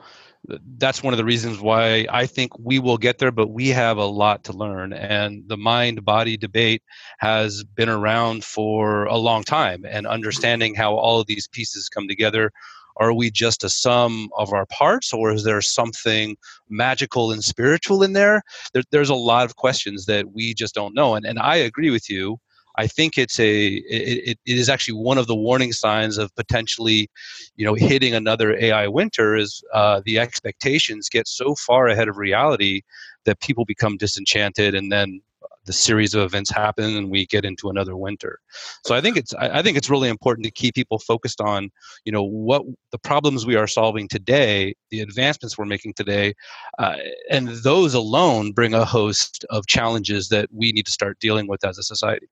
that's 0.76 1.02
one 1.02 1.14
of 1.14 1.18
the 1.18 1.24
reasons 1.24 1.60
why 1.60 2.06
I 2.10 2.26
think 2.26 2.58
we 2.58 2.78
will 2.78 2.98
get 2.98 3.18
there, 3.18 3.30
but 3.30 3.48
we 3.48 3.68
have 3.68 3.96
a 3.96 4.04
lot 4.04 4.44
to 4.44 4.52
learn. 4.52 4.92
And 4.92 5.42
the 5.48 5.56
mind 5.56 6.04
body 6.04 6.36
debate 6.36 6.82
has 7.18 7.64
been 7.64 7.88
around 7.88 8.44
for 8.44 9.04
a 9.04 9.16
long 9.16 9.42
time. 9.42 9.84
And 9.88 10.06
understanding 10.06 10.74
how 10.74 10.94
all 10.94 11.20
of 11.20 11.26
these 11.26 11.48
pieces 11.48 11.88
come 11.88 12.08
together 12.08 12.50
are 12.98 13.12
we 13.12 13.30
just 13.30 13.64
a 13.64 13.68
sum 13.68 14.28
of 14.38 14.52
our 14.52 14.66
parts 14.66 15.12
or 15.12 15.32
is 15.32 15.42
there 15.42 15.60
something 15.60 16.36
magical 16.68 17.32
and 17.32 17.42
spiritual 17.42 18.02
in 18.02 18.12
there? 18.12 18.42
there 18.72 18.84
there's 18.92 19.10
a 19.10 19.14
lot 19.14 19.44
of 19.44 19.56
questions 19.56 20.06
that 20.06 20.32
we 20.32 20.54
just 20.54 20.74
don't 20.74 20.94
know. 20.94 21.14
And, 21.16 21.26
and 21.26 21.38
I 21.38 21.56
agree 21.56 21.90
with 21.90 22.08
you 22.08 22.38
I 22.76 22.86
think 22.86 23.18
it's 23.18 23.38
a 23.38 23.66
it, 23.66 24.38
it 24.44 24.58
is 24.58 24.68
actually 24.68 24.94
one 24.94 25.18
of 25.18 25.26
the 25.26 25.34
warning 25.34 25.72
signs 25.72 26.18
of 26.18 26.34
potentially, 26.34 27.08
you 27.56 27.64
know, 27.64 27.74
hitting 27.74 28.14
another 28.14 28.56
AI 28.58 28.88
winter 28.88 29.36
is 29.36 29.62
uh, 29.72 30.00
the 30.04 30.18
expectations 30.18 31.08
get 31.08 31.28
so 31.28 31.54
far 31.54 31.88
ahead 31.88 32.08
of 32.08 32.18
reality 32.18 32.82
that 33.24 33.40
people 33.40 33.64
become 33.64 33.96
disenchanted 33.96 34.74
and 34.74 34.90
then 34.90 35.20
the 35.66 35.72
series 35.72 36.14
of 36.14 36.22
events 36.22 36.50
happen 36.50 36.96
and 36.96 37.10
we 37.10 37.26
get 37.26 37.44
into 37.44 37.70
another 37.70 37.96
winter. 37.96 38.38
So 38.84 38.94
i 38.94 39.00
think 39.00 39.16
it's 39.16 39.34
i 39.34 39.62
think 39.62 39.76
it's 39.76 39.90
really 39.90 40.08
important 40.08 40.44
to 40.44 40.50
keep 40.50 40.74
people 40.74 40.98
focused 40.98 41.40
on 41.40 41.70
you 42.04 42.12
know 42.12 42.22
what 42.22 42.62
the 42.90 42.98
problems 42.98 43.46
we 43.46 43.56
are 43.56 43.66
solving 43.66 44.08
today 44.08 44.74
the 44.90 45.00
advancements 45.00 45.56
we're 45.56 45.64
making 45.64 45.94
today 45.94 46.34
uh, 46.78 46.96
and 47.30 47.48
those 47.48 47.94
alone 47.94 48.52
bring 48.52 48.74
a 48.74 48.84
host 48.84 49.44
of 49.50 49.66
challenges 49.66 50.28
that 50.28 50.48
we 50.52 50.72
need 50.72 50.86
to 50.86 50.92
start 50.92 51.18
dealing 51.18 51.46
with 51.46 51.64
as 51.64 51.78
a 51.78 51.82
society 51.82 52.28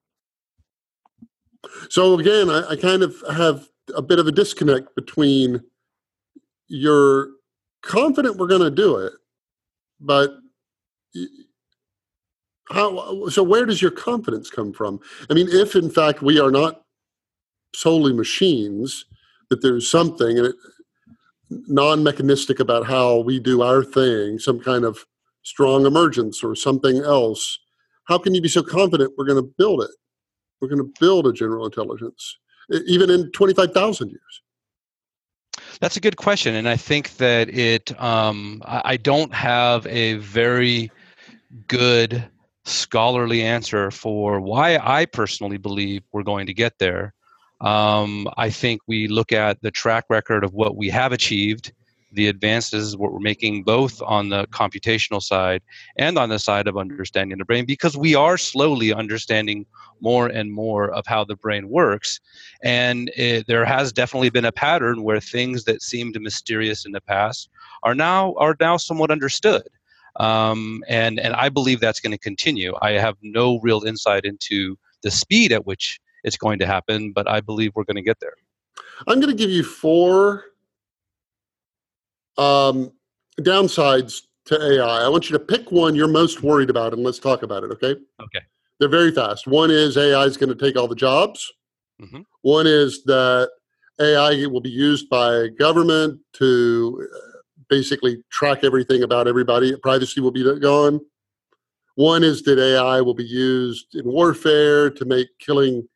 so 1.88 2.18
again, 2.18 2.50
I, 2.50 2.70
I 2.70 2.76
kind 2.76 3.02
of 3.02 3.16
have 3.32 3.68
a 3.94 4.02
bit 4.02 4.18
of 4.18 4.26
a 4.26 4.32
disconnect 4.32 4.94
between 4.94 5.60
you're 6.68 7.30
confident 7.82 8.36
we're 8.36 8.46
going 8.46 8.62
to 8.62 8.70
do 8.70 8.96
it, 8.96 9.12
but 10.00 10.30
how? 12.70 13.28
So 13.28 13.42
where 13.42 13.66
does 13.66 13.82
your 13.82 13.90
confidence 13.90 14.50
come 14.50 14.72
from? 14.72 15.00
I 15.30 15.34
mean, 15.34 15.48
if 15.50 15.76
in 15.76 15.90
fact 15.90 16.22
we 16.22 16.40
are 16.40 16.50
not 16.50 16.82
solely 17.74 18.12
machines, 18.12 19.04
that 19.50 19.62
there's 19.62 19.90
something 19.90 20.38
and 20.38 20.46
it, 20.48 20.56
non-mechanistic 21.50 22.60
about 22.60 22.86
how 22.86 23.18
we 23.18 23.38
do 23.38 23.62
our 23.62 23.84
thing, 23.84 24.38
some 24.38 24.58
kind 24.58 24.84
of 24.84 25.04
strong 25.42 25.84
emergence 25.84 26.42
or 26.42 26.54
something 26.54 26.98
else. 26.98 27.58
How 28.04 28.18
can 28.18 28.34
you 28.34 28.40
be 28.40 28.48
so 28.48 28.62
confident 28.62 29.12
we're 29.16 29.26
going 29.26 29.42
to 29.42 29.54
build 29.58 29.82
it? 29.82 29.90
We're 30.62 30.68
going 30.68 30.78
to 30.78 30.92
build 31.00 31.26
a 31.26 31.32
general 31.32 31.66
intelligence, 31.66 32.38
even 32.86 33.10
in 33.10 33.30
25,000 33.32 34.08
years? 34.08 34.42
That's 35.80 35.96
a 35.96 36.00
good 36.00 36.16
question. 36.16 36.54
And 36.54 36.68
I 36.68 36.76
think 36.76 37.16
that 37.16 37.50
it, 37.50 38.00
um, 38.00 38.62
I 38.64 38.96
don't 38.96 39.34
have 39.34 39.86
a 39.88 40.14
very 40.14 40.90
good 41.66 42.24
scholarly 42.64 43.42
answer 43.42 43.90
for 43.90 44.40
why 44.40 44.78
I 44.78 45.06
personally 45.06 45.56
believe 45.56 46.04
we're 46.12 46.22
going 46.22 46.46
to 46.46 46.54
get 46.54 46.78
there. 46.78 47.12
Um, 47.60 48.28
I 48.36 48.50
think 48.50 48.80
we 48.86 49.08
look 49.08 49.32
at 49.32 49.60
the 49.62 49.70
track 49.72 50.04
record 50.08 50.44
of 50.44 50.54
what 50.54 50.76
we 50.76 50.88
have 50.90 51.12
achieved 51.12 51.72
the 52.12 52.28
advances 52.28 52.96
what 52.96 53.12
we're 53.12 53.18
making 53.18 53.62
both 53.62 54.00
on 54.02 54.28
the 54.28 54.46
computational 54.48 55.22
side 55.22 55.62
and 55.96 56.18
on 56.18 56.28
the 56.28 56.38
side 56.38 56.66
of 56.68 56.76
understanding 56.76 57.38
the 57.38 57.44
brain 57.44 57.64
because 57.64 57.96
we 57.96 58.14
are 58.14 58.36
slowly 58.36 58.92
understanding 58.92 59.66
more 60.00 60.26
and 60.26 60.52
more 60.52 60.90
of 60.90 61.06
how 61.06 61.24
the 61.24 61.36
brain 61.36 61.68
works 61.68 62.20
and 62.62 63.10
it, 63.16 63.46
there 63.46 63.64
has 63.64 63.92
definitely 63.92 64.30
been 64.30 64.44
a 64.44 64.52
pattern 64.52 65.02
where 65.02 65.20
things 65.20 65.64
that 65.64 65.82
seemed 65.82 66.20
mysterious 66.20 66.84
in 66.84 66.92
the 66.92 67.00
past 67.00 67.48
are 67.82 67.94
now 67.94 68.34
are 68.34 68.56
now 68.60 68.76
somewhat 68.76 69.10
understood 69.10 69.62
um, 70.16 70.84
and 70.88 71.18
and 71.18 71.34
I 71.34 71.48
believe 71.48 71.80
that's 71.80 72.00
going 72.00 72.12
to 72.12 72.18
continue. 72.18 72.74
I 72.82 72.92
have 72.92 73.16
no 73.22 73.60
real 73.60 73.82
insight 73.84 74.24
into 74.24 74.76
the 75.02 75.10
speed 75.10 75.52
at 75.52 75.66
which 75.66 76.00
it's 76.24 76.36
going 76.36 76.58
to 76.58 76.66
happen, 76.66 77.12
but 77.12 77.28
I 77.28 77.40
believe 77.40 77.72
we're 77.74 77.84
going 77.84 77.96
to 77.96 78.02
get 78.02 78.20
there. 78.20 78.34
I'm 79.06 79.20
going 79.20 79.34
to 79.34 79.36
give 79.36 79.50
you 79.50 79.64
four 79.64 80.44
um, 82.38 82.92
downsides 83.40 84.22
to 84.46 84.60
AI. 84.60 85.04
I 85.04 85.08
want 85.08 85.30
you 85.30 85.38
to 85.38 85.44
pick 85.44 85.70
one 85.70 85.94
you're 85.94 86.08
most 86.08 86.42
worried 86.42 86.70
about, 86.70 86.92
and 86.92 87.02
let's 87.02 87.18
talk 87.18 87.42
about 87.42 87.64
it. 87.64 87.70
Okay. 87.72 87.92
Okay. 88.20 88.40
They're 88.78 88.88
very 88.88 89.12
fast. 89.12 89.46
One 89.46 89.70
is 89.70 89.96
AI 89.96 90.24
is 90.24 90.36
going 90.36 90.56
to 90.56 90.56
take 90.56 90.76
all 90.76 90.88
the 90.88 90.96
jobs. 90.96 91.52
Mm-hmm. 92.00 92.22
One 92.42 92.66
is 92.66 93.04
that 93.04 93.50
AI 94.00 94.46
will 94.46 94.60
be 94.60 94.70
used 94.70 95.08
by 95.08 95.48
government 95.58 96.20
to 96.34 97.08
uh, 97.14 97.38
basically 97.68 98.22
track 98.30 98.64
everything 98.64 99.02
about 99.02 99.28
everybody. 99.28 99.76
Privacy 99.76 100.20
will 100.20 100.32
be 100.32 100.58
gone. 100.58 101.00
One 101.94 102.24
is 102.24 102.42
that 102.42 102.58
AI 102.58 103.00
will 103.02 103.14
be 103.14 103.24
used 103.24 103.94
in 103.94 104.04
warfare 104.04 104.90
to 104.90 105.04
make 105.04 105.28
killing 105.38 105.86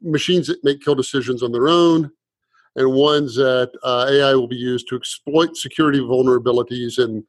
machines 0.00 0.46
that 0.46 0.62
make 0.62 0.80
kill 0.80 0.94
decisions 0.94 1.42
on 1.42 1.50
their 1.50 1.68
own 1.68 2.10
and 2.78 2.92
ones 2.92 3.34
that 3.34 3.72
uh, 3.82 4.06
AI 4.08 4.34
will 4.34 4.46
be 4.46 4.56
used 4.56 4.88
to 4.88 4.96
exploit 4.96 5.56
security 5.56 5.98
vulnerabilities 5.98 7.02
and 7.02 7.24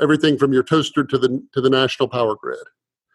everything 0.00 0.38
from 0.38 0.52
your 0.52 0.62
toaster 0.62 1.04
to 1.04 1.18
the 1.18 1.42
to 1.52 1.60
the 1.60 1.68
national 1.68 2.08
power 2.08 2.36
grid. 2.36 2.58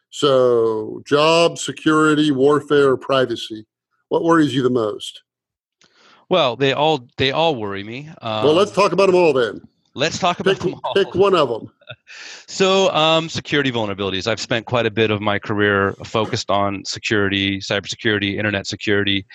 So, 0.09 1.01
job 1.05 1.57
security, 1.57 2.31
warfare, 2.31 2.97
privacy. 2.97 3.65
What 4.09 4.23
worries 4.23 4.53
you 4.53 4.63
the 4.63 4.69
most? 4.69 5.23
Well, 6.29 6.55
they 6.55 6.73
all 6.73 7.07
they 7.17 7.31
all 7.31 7.55
worry 7.55 7.83
me. 7.83 8.09
Um, 8.21 8.45
well, 8.45 8.53
let's 8.53 8.71
talk 8.71 8.91
about 8.91 9.07
them 9.07 9.15
all 9.15 9.33
then. 9.33 9.61
Let's 9.97 10.19
talk 10.19 10.41
about 10.41 10.55
pick, 10.55 10.63
them 10.63 10.79
all. 10.83 10.93
Pick 10.93 11.15
one 11.15 11.33
of 11.33 11.47
them. 11.47 11.71
so, 12.47 12.93
um, 12.93 13.29
security 13.29 13.71
vulnerabilities. 13.71 14.27
I've 14.27 14.41
spent 14.41 14.65
quite 14.65 14.85
a 14.85 14.91
bit 14.91 15.09
of 15.09 15.21
my 15.21 15.39
career 15.39 15.93
focused 16.03 16.51
on 16.51 16.83
security, 16.83 17.59
cybersecurity, 17.59 18.37
internet 18.37 18.67
security, 18.67 19.25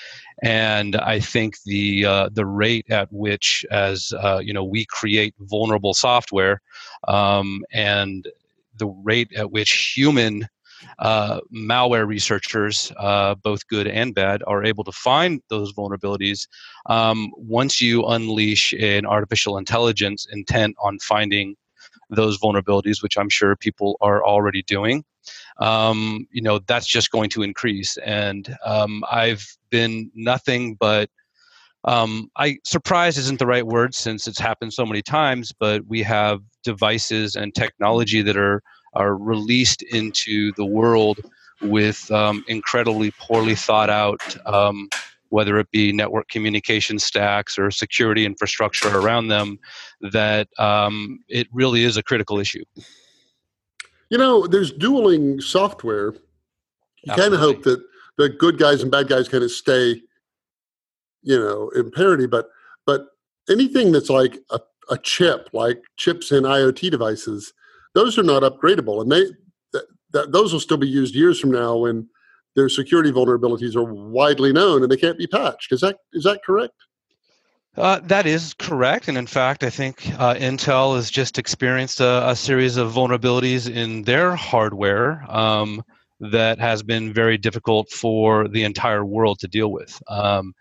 and 0.42 0.96
I 0.96 1.18
think 1.18 1.56
the 1.64 2.04
uh, 2.04 2.28
the 2.30 2.44
rate 2.44 2.84
at 2.90 3.10
which, 3.10 3.64
as 3.70 4.12
uh, 4.22 4.40
you 4.44 4.52
know, 4.52 4.62
we 4.62 4.84
create 4.84 5.34
vulnerable 5.40 5.94
software, 5.94 6.60
um, 7.08 7.64
and 7.72 8.28
the 8.76 8.88
rate 9.02 9.32
at 9.34 9.50
which 9.50 9.94
human 9.96 10.46
uh, 10.98 11.40
malware 11.54 12.06
researchers, 12.06 12.92
uh, 12.96 13.34
both 13.36 13.66
good 13.68 13.86
and 13.86 14.14
bad, 14.14 14.42
are 14.46 14.64
able 14.64 14.84
to 14.84 14.92
find 14.92 15.40
those 15.48 15.72
vulnerabilities 15.72 16.46
um, 16.86 17.30
once 17.36 17.80
you 17.80 18.04
unleash 18.06 18.72
an 18.74 19.06
artificial 19.06 19.58
intelligence 19.58 20.26
intent 20.30 20.76
on 20.82 20.98
finding 21.00 21.56
those 22.10 22.38
vulnerabilities, 22.38 23.02
which 23.02 23.16
I'm 23.16 23.28
sure 23.28 23.56
people 23.56 23.96
are 24.00 24.24
already 24.24 24.62
doing. 24.62 25.04
Um, 25.58 26.26
you 26.30 26.40
know 26.42 26.60
that's 26.66 26.86
just 26.86 27.10
going 27.10 27.30
to 27.30 27.42
increase, 27.42 27.96
and 27.98 28.56
um, 28.64 29.04
I've 29.10 29.46
been 29.70 30.10
nothing 30.14 30.76
but 30.76 31.10
um, 31.84 32.30
I 32.36 32.58
surprised 32.64 33.18
isn't 33.18 33.38
the 33.38 33.46
right 33.46 33.66
word 33.66 33.94
since 33.94 34.26
it's 34.26 34.38
happened 34.38 34.72
so 34.72 34.84
many 34.84 35.02
times, 35.02 35.52
but 35.58 35.86
we 35.86 36.02
have 36.02 36.40
devices 36.62 37.36
and 37.36 37.54
technology 37.54 38.22
that 38.22 38.36
are 38.36 38.62
are 38.92 39.16
released 39.16 39.82
into 39.82 40.52
the 40.56 40.64
world 40.64 41.20
with 41.62 42.10
um, 42.10 42.44
incredibly 42.48 43.10
poorly 43.12 43.54
thought 43.54 43.90
out, 43.90 44.36
um, 44.46 44.88
whether 45.28 45.58
it 45.58 45.70
be 45.70 45.92
network 45.92 46.28
communication 46.28 46.98
stacks 46.98 47.58
or 47.58 47.70
security 47.70 48.24
infrastructure 48.24 48.88
around 48.98 49.28
them, 49.28 49.58
that 50.12 50.48
um, 50.58 51.20
it 51.28 51.46
really 51.52 51.84
is 51.84 51.96
a 51.96 52.02
critical 52.02 52.38
issue. 52.38 52.64
You 54.08 54.18
know, 54.18 54.46
there's 54.46 54.72
dueling 54.72 55.40
software. 55.40 56.14
You 57.04 57.14
kind 57.14 57.32
of 57.32 57.40
hope 57.40 57.62
that 57.62 57.80
the 58.18 58.28
good 58.28 58.58
guys 58.58 58.82
and 58.82 58.90
bad 58.90 59.08
guys 59.08 59.28
kind 59.28 59.44
of 59.44 59.50
stay, 59.50 60.02
you 61.22 61.38
know, 61.38 61.70
in 61.70 61.90
parity. 61.90 62.26
But 62.26 62.48
but 62.86 63.06
anything 63.48 63.92
that's 63.92 64.10
like 64.10 64.38
a, 64.50 64.60
a 64.90 64.98
chip, 64.98 65.48
like 65.52 65.82
chips 65.96 66.32
in 66.32 66.42
IoT 66.42 66.90
devices, 66.90 67.52
those 67.94 68.18
are 68.18 68.22
not 68.22 68.42
upgradable, 68.42 69.02
and 69.02 69.10
they 69.10 69.24
th- 69.72 69.84
th- 70.12 70.28
those 70.28 70.52
will 70.52 70.60
still 70.60 70.76
be 70.76 70.88
used 70.88 71.14
years 71.14 71.40
from 71.40 71.50
now 71.50 71.76
when 71.76 72.08
their 72.56 72.68
security 72.68 73.12
vulnerabilities 73.12 73.76
are 73.76 73.84
widely 73.84 74.52
known 74.52 74.82
and 74.82 74.90
they 74.90 74.96
can't 74.96 75.18
be 75.18 75.26
patched. 75.26 75.72
Is 75.72 75.80
that 75.80 75.98
is 76.12 76.24
that 76.24 76.44
correct? 76.44 76.74
Uh, 77.76 78.00
that 78.00 78.26
is 78.26 78.52
correct, 78.54 79.06
and 79.06 79.16
in 79.16 79.28
fact, 79.28 79.62
I 79.62 79.70
think 79.70 80.04
uh, 80.18 80.34
Intel 80.34 80.96
has 80.96 81.08
just 81.08 81.38
experienced 81.38 82.00
a, 82.00 82.30
a, 82.30 82.36
series 82.36 82.76
of 82.76 82.92
vulnerabilities 82.92 83.72
in 83.72 84.02
their 84.02 84.34
hardware 84.34 85.24
um, 85.28 85.80
that 86.18 86.58
has 86.58 86.82
been 86.82 87.12
very 87.12 87.38
difficult 87.38 87.88
for 87.88 88.48
the 88.48 88.64
entire 88.64 89.04
world 89.04 89.38
to 89.38 89.48
deal 89.48 89.70
with. 89.70 90.02
Um, 90.08 90.52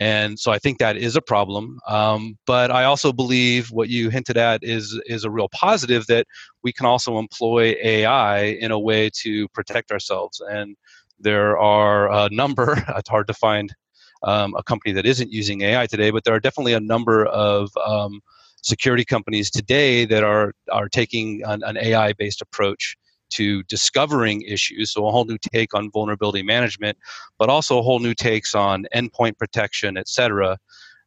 and 0.00 0.38
so 0.38 0.50
I 0.50 0.58
think 0.58 0.78
that 0.78 0.96
is 0.96 1.16
a 1.16 1.22
problem. 1.22 1.78
Um, 1.86 2.38
but 2.46 2.70
I 2.70 2.84
also 2.84 3.12
believe 3.12 3.70
what 3.70 3.88
you 3.88 4.10
hinted 4.10 4.36
at 4.36 4.62
is 4.62 4.98
is 5.06 5.24
a 5.24 5.30
real 5.30 5.48
positive 5.48 6.06
that 6.06 6.26
we 6.62 6.72
can 6.72 6.86
also 6.86 7.18
employ 7.18 7.76
AI 7.82 8.44
in 8.44 8.70
a 8.70 8.78
way 8.78 9.10
to 9.22 9.48
protect 9.48 9.92
ourselves. 9.92 10.40
And 10.40 10.76
there 11.18 11.58
are 11.58 12.10
a 12.10 12.28
number. 12.30 12.84
It's 12.96 13.08
hard 13.08 13.26
to 13.28 13.34
find 13.34 13.74
um, 14.22 14.54
a 14.56 14.62
company 14.62 14.92
that 14.94 15.06
isn't 15.06 15.32
using 15.32 15.62
AI 15.62 15.86
today, 15.86 16.10
but 16.10 16.24
there 16.24 16.34
are 16.34 16.40
definitely 16.40 16.74
a 16.74 16.80
number 16.80 17.26
of 17.26 17.70
um, 17.84 18.20
security 18.62 19.04
companies 19.04 19.50
today 19.50 20.04
that 20.06 20.22
are 20.24 20.54
are 20.70 20.88
taking 20.88 21.42
an, 21.44 21.62
an 21.64 21.76
AI 21.76 22.12
based 22.14 22.40
approach 22.40 22.96
to 23.32 23.62
discovering 23.64 24.42
issues, 24.42 24.92
so 24.92 25.06
a 25.06 25.10
whole 25.10 25.24
new 25.24 25.38
take 25.52 25.74
on 25.74 25.90
vulnerability 25.90 26.42
management, 26.42 26.96
but 27.38 27.48
also 27.48 27.78
a 27.78 27.82
whole 27.82 27.98
new 27.98 28.14
takes 28.14 28.54
on 28.54 28.86
endpoint 28.94 29.38
protection, 29.38 29.96
et 29.96 30.08
cetera, 30.08 30.58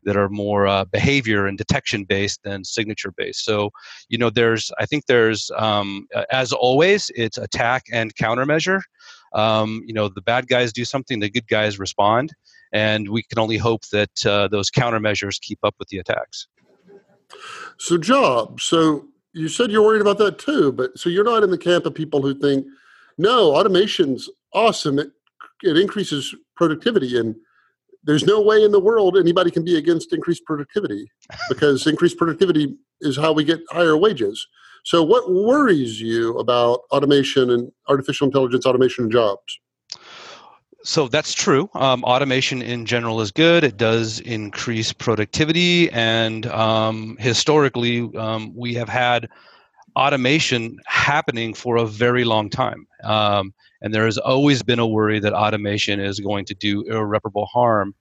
that 0.04 0.16
are 0.16 0.30
more 0.30 0.68
uh, 0.68 0.86
behavior 0.86 1.48
and 1.48 1.58
detection 1.58 2.04
based 2.04 2.40
than 2.44 2.64
signature 2.64 3.12
based. 3.18 3.44
So, 3.44 3.72
you 4.08 4.20
know, 4.20 4.30
there's, 4.30 4.72
I 4.80 4.86
think 4.86 5.06
there's, 5.08 5.50
um, 5.58 6.08
as 6.32 6.54
always, 6.54 7.12
it's 7.16 7.40
attack 7.40 7.84
and 7.92 8.14
countermeasure. 8.16 8.82
Um, 9.34 9.82
you 9.88 9.94
know, 9.94 10.08
the 10.08 10.22
bad 10.22 10.48
guys 10.48 10.72
do 10.72 10.86
something, 10.86 11.20
the 11.20 11.30
good 11.30 11.48
guys 11.48 11.80
respond, 11.80 12.32
and 12.72 13.10
we 13.10 13.24
can 13.24 13.40
only 13.40 13.58
hope 13.58 13.84
that 13.92 14.26
uh, 14.26 14.48
those 14.48 14.70
countermeasures 14.70 15.42
keep 15.42 15.60
up 15.64 15.76
with 15.80 15.88
the 15.90 15.98
attacks. 15.98 16.48
So, 17.80 17.98
Job, 17.98 18.62
so 18.62 19.08
you 19.36 19.50
said 19.50 19.70
you're 19.70 19.84
worried 19.84 20.02
about 20.02 20.18
that 20.20 20.40
too, 20.40 20.72
but 20.72 20.98
so 20.98 21.10
you're 21.10 21.26
not 21.26 21.44
in 21.44 21.52
the 21.52 21.58
camp 21.58 21.86
of 21.86 21.94
people 21.94 22.22
who 22.22 22.34
think, 22.34 22.66
no, 23.18 23.54
automation's 23.54 24.30
awesome. 24.54 24.98
It, 24.98 25.12
it 25.62 25.78
increases 25.78 26.34
productivity 26.56 27.20
and 27.20 27.36
there's 28.06 28.24
no 28.24 28.40
way 28.40 28.64
in 28.64 28.72
the 28.72 28.80
world 28.80 29.18
anybody 29.18 29.52
can 29.52 29.66
be 29.66 29.78
against 29.78 30.14
increased 30.14 30.46
productivity 30.46 31.12
because 31.50 31.86
increased 31.86 32.18
productivity 32.18 32.78
is 33.02 33.18
how 33.18 33.34
we 33.34 33.44
get 33.44 33.60
higher 33.70 33.98
wages. 33.98 34.48
So, 34.86 35.04
what 35.04 35.32
worries 35.32 36.00
you 36.00 36.38
about 36.38 36.82
automation 36.92 37.50
and 37.50 37.72
artificial 37.90 38.28
intelligence 38.28 38.66
automation 38.66 39.06
and 39.06 39.12
jobs? 39.12 39.60
So 40.86 41.08
that's 41.08 41.34
true. 41.34 41.68
Um, 41.74 42.04
automation 42.04 42.62
in 42.62 42.86
general 42.86 43.20
is 43.20 43.32
good. 43.32 43.64
It 43.64 43.76
does 43.76 44.20
increase 44.20 44.94
productivity, 44.94 45.90
and 45.90 46.46
um, 46.46 47.18
historically, 47.20 48.02
um, 48.16 48.54
we 48.56 48.76
have 48.76 48.88
had 48.88 49.28
automation 49.96 50.78
happening 50.86 51.56
for 51.56 51.78
a 51.78 51.88
very 51.88 52.24
long 52.24 52.52
time. 52.52 52.86
Um, 53.04 53.52
and 53.82 53.96
there 53.96 54.06
has 54.06 54.20
always 54.20 54.62
been 54.62 54.78
a 54.78 54.86
worry 54.86 55.20
that 55.20 55.34
automation 55.34 56.00
is 56.00 56.20
going 56.20 56.46
to 56.46 56.54
do 56.54 56.84
irreparable 56.84 57.48
harm 57.48 57.96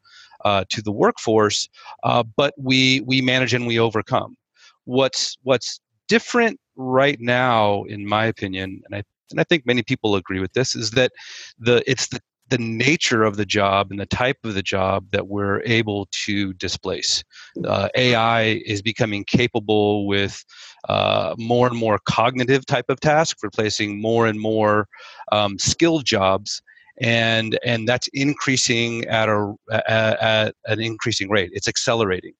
uh, 0.44 0.64
to 0.68 0.82
the 0.82 0.92
workforce. 0.92 1.70
Uh, 2.02 2.22
but 2.36 2.52
we 2.58 3.00
we 3.06 3.22
manage 3.22 3.54
and 3.54 3.66
we 3.66 3.78
overcome. 3.78 4.36
What's 4.84 5.38
what's 5.42 5.80
different 6.06 6.60
right 6.76 7.18
now, 7.18 7.84
in 7.84 8.06
my 8.06 8.26
opinion, 8.26 8.82
and 8.84 8.94
I 8.94 9.02
and 9.30 9.40
I 9.40 9.44
think 9.44 9.64
many 9.64 9.82
people 9.82 10.16
agree 10.16 10.40
with 10.40 10.52
this, 10.52 10.74
is 10.74 10.90
that 10.90 11.12
the 11.58 11.82
it's 11.90 12.08
the 12.08 12.20
the 12.48 12.58
nature 12.58 13.24
of 13.24 13.36
the 13.36 13.46
job 13.46 13.90
and 13.90 13.98
the 13.98 14.06
type 14.06 14.38
of 14.44 14.54
the 14.54 14.62
job 14.62 15.06
that 15.12 15.28
we're 15.28 15.62
able 15.62 16.06
to 16.12 16.52
displace. 16.54 17.24
Uh, 17.66 17.88
AI 17.96 18.62
is 18.66 18.82
becoming 18.82 19.24
capable 19.24 20.06
with 20.06 20.44
uh, 20.88 21.34
more 21.38 21.66
and 21.66 21.76
more 21.76 21.98
cognitive 22.04 22.66
type 22.66 22.86
of 22.88 23.00
tasks, 23.00 23.42
replacing 23.42 24.00
more 24.00 24.26
and 24.26 24.38
more 24.38 24.86
um, 25.32 25.58
skilled 25.58 26.04
jobs. 26.04 26.62
And, 27.00 27.58
and 27.64 27.88
that's 27.88 28.08
increasing 28.12 29.04
at, 29.06 29.28
a, 29.28 29.54
at, 29.72 30.22
at 30.22 30.54
an 30.66 30.80
increasing 30.80 31.30
rate. 31.30 31.50
It's 31.52 31.66
accelerating. 31.66 32.34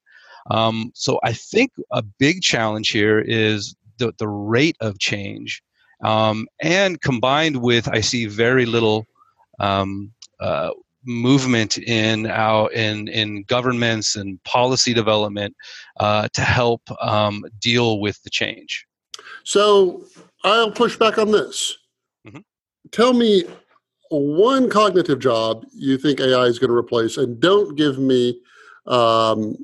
Um, 0.51 0.93
so 0.95 1.19
I 1.25 1.33
think 1.33 1.73
a 1.91 2.03
big 2.03 2.43
challenge 2.43 2.91
here 2.91 3.19
is 3.21 3.75
the, 3.99 4.13
the 4.19 4.29
rate 4.29 4.77
of 4.81 4.99
change. 4.99 5.63
Um, 6.03 6.47
and 6.61 7.01
combined 7.01 7.63
with, 7.63 7.89
I 7.89 8.01
see 8.01 8.27
very 8.27 8.67
little 8.67 9.07
um, 9.61 10.13
uh, 10.41 10.71
movement 11.07 11.77
in 11.79 12.27
our 12.27 12.71
in 12.73 13.09
in 13.09 13.43
governments 13.45 14.17
and 14.17 14.43
policy 14.45 14.95
development 14.95 15.55
uh, 16.01 16.29
to 16.33 16.41
help 16.41 16.83
um, 17.01 17.45
deal 17.61 18.01
with 18.01 18.23
the 18.23 18.31
change. 18.31 18.87
So 19.45 20.05
I'll 20.45 20.71
push 20.71 20.97
back 20.97 21.19
on 21.19 21.31
this. 21.31 21.77
Mm-hmm. 22.27 22.41
Tell 22.91 23.13
me 23.13 23.45
one 24.11 24.71
cognitive 24.71 25.19
job 25.19 25.65
you 25.73 25.99
think 25.99 26.21
AI 26.21 26.45
is 26.45 26.59
going 26.59 26.71
to 26.71 26.77
replace, 26.77 27.17
and 27.17 27.41
don't 27.41 27.77
give 27.77 27.99
me, 27.99 28.41
um, 28.87 29.57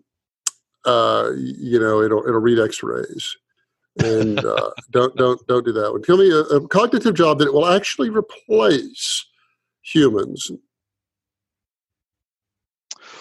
uh, 0.85 1.31
you 1.37 1.79
know, 1.79 2.03
it'll 2.03 2.27
it'll 2.27 2.41
read 2.41 2.59
X-rays, 2.59 3.37
and 4.03 4.39
uh, 4.45 4.71
don't 4.91 5.15
don't 5.17 5.45
don't 5.47 5.65
do 5.65 5.73
that 5.73 5.93
one. 5.93 6.03
Tell 6.03 6.17
me 6.17 6.31
a, 6.31 6.41
a 6.57 6.69
cognitive 6.69 7.15
job 7.15 7.39
that 7.39 7.49
it 7.49 7.55
will 7.55 7.69
actually 7.69 8.11
replace 8.11 9.27
humans 9.83 10.51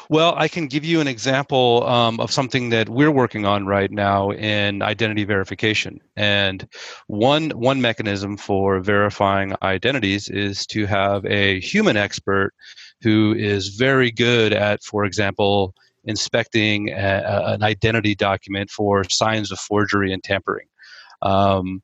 well, 0.10 0.34
I 0.36 0.48
can 0.48 0.68
give 0.68 0.84
you 0.84 1.02
an 1.02 1.08
example 1.08 1.86
um, 1.86 2.20
of 2.20 2.32
something 2.32 2.70
that 2.70 2.90
we're 2.90 3.12
working 3.12 3.46
on 3.46 3.68
right 3.68 3.92
now 3.92 4.32
in 4.32 4.82
identity 4.82 5.24
verification. 5.24 6.00
And 6.16 6.68
one 7.08 7.52
one 7.52 7.80
mechanism 7.80 8.36
for 8.36 8.80
verifying 8.80 9.56
identities 9.62 10.28
is 10.28 10.66
to 10.68 10.88
have 10.88 11.26
a 11.26 11.60
human 11.60 11.96
expert 11.96 12.54
who 13.02 13.36
is 13.38 13.70
very 13.70 14.12
good 14.12 14.52
at, 14.52 14.84
for 14.84 15.06
example, 15.06 15.76
inspecting 16.06 16.90
a, 16.90 17.44
an 17.46 17.64
identity 17.64 18.16
document 18.16 18.72
for 18.72 19.04
signs 19.04 19.52
of 19.52 19.60
forgery 19.60 20.12
and 20.12 20.24
tampering. 20.24 20.68
Um, 21.22 21.84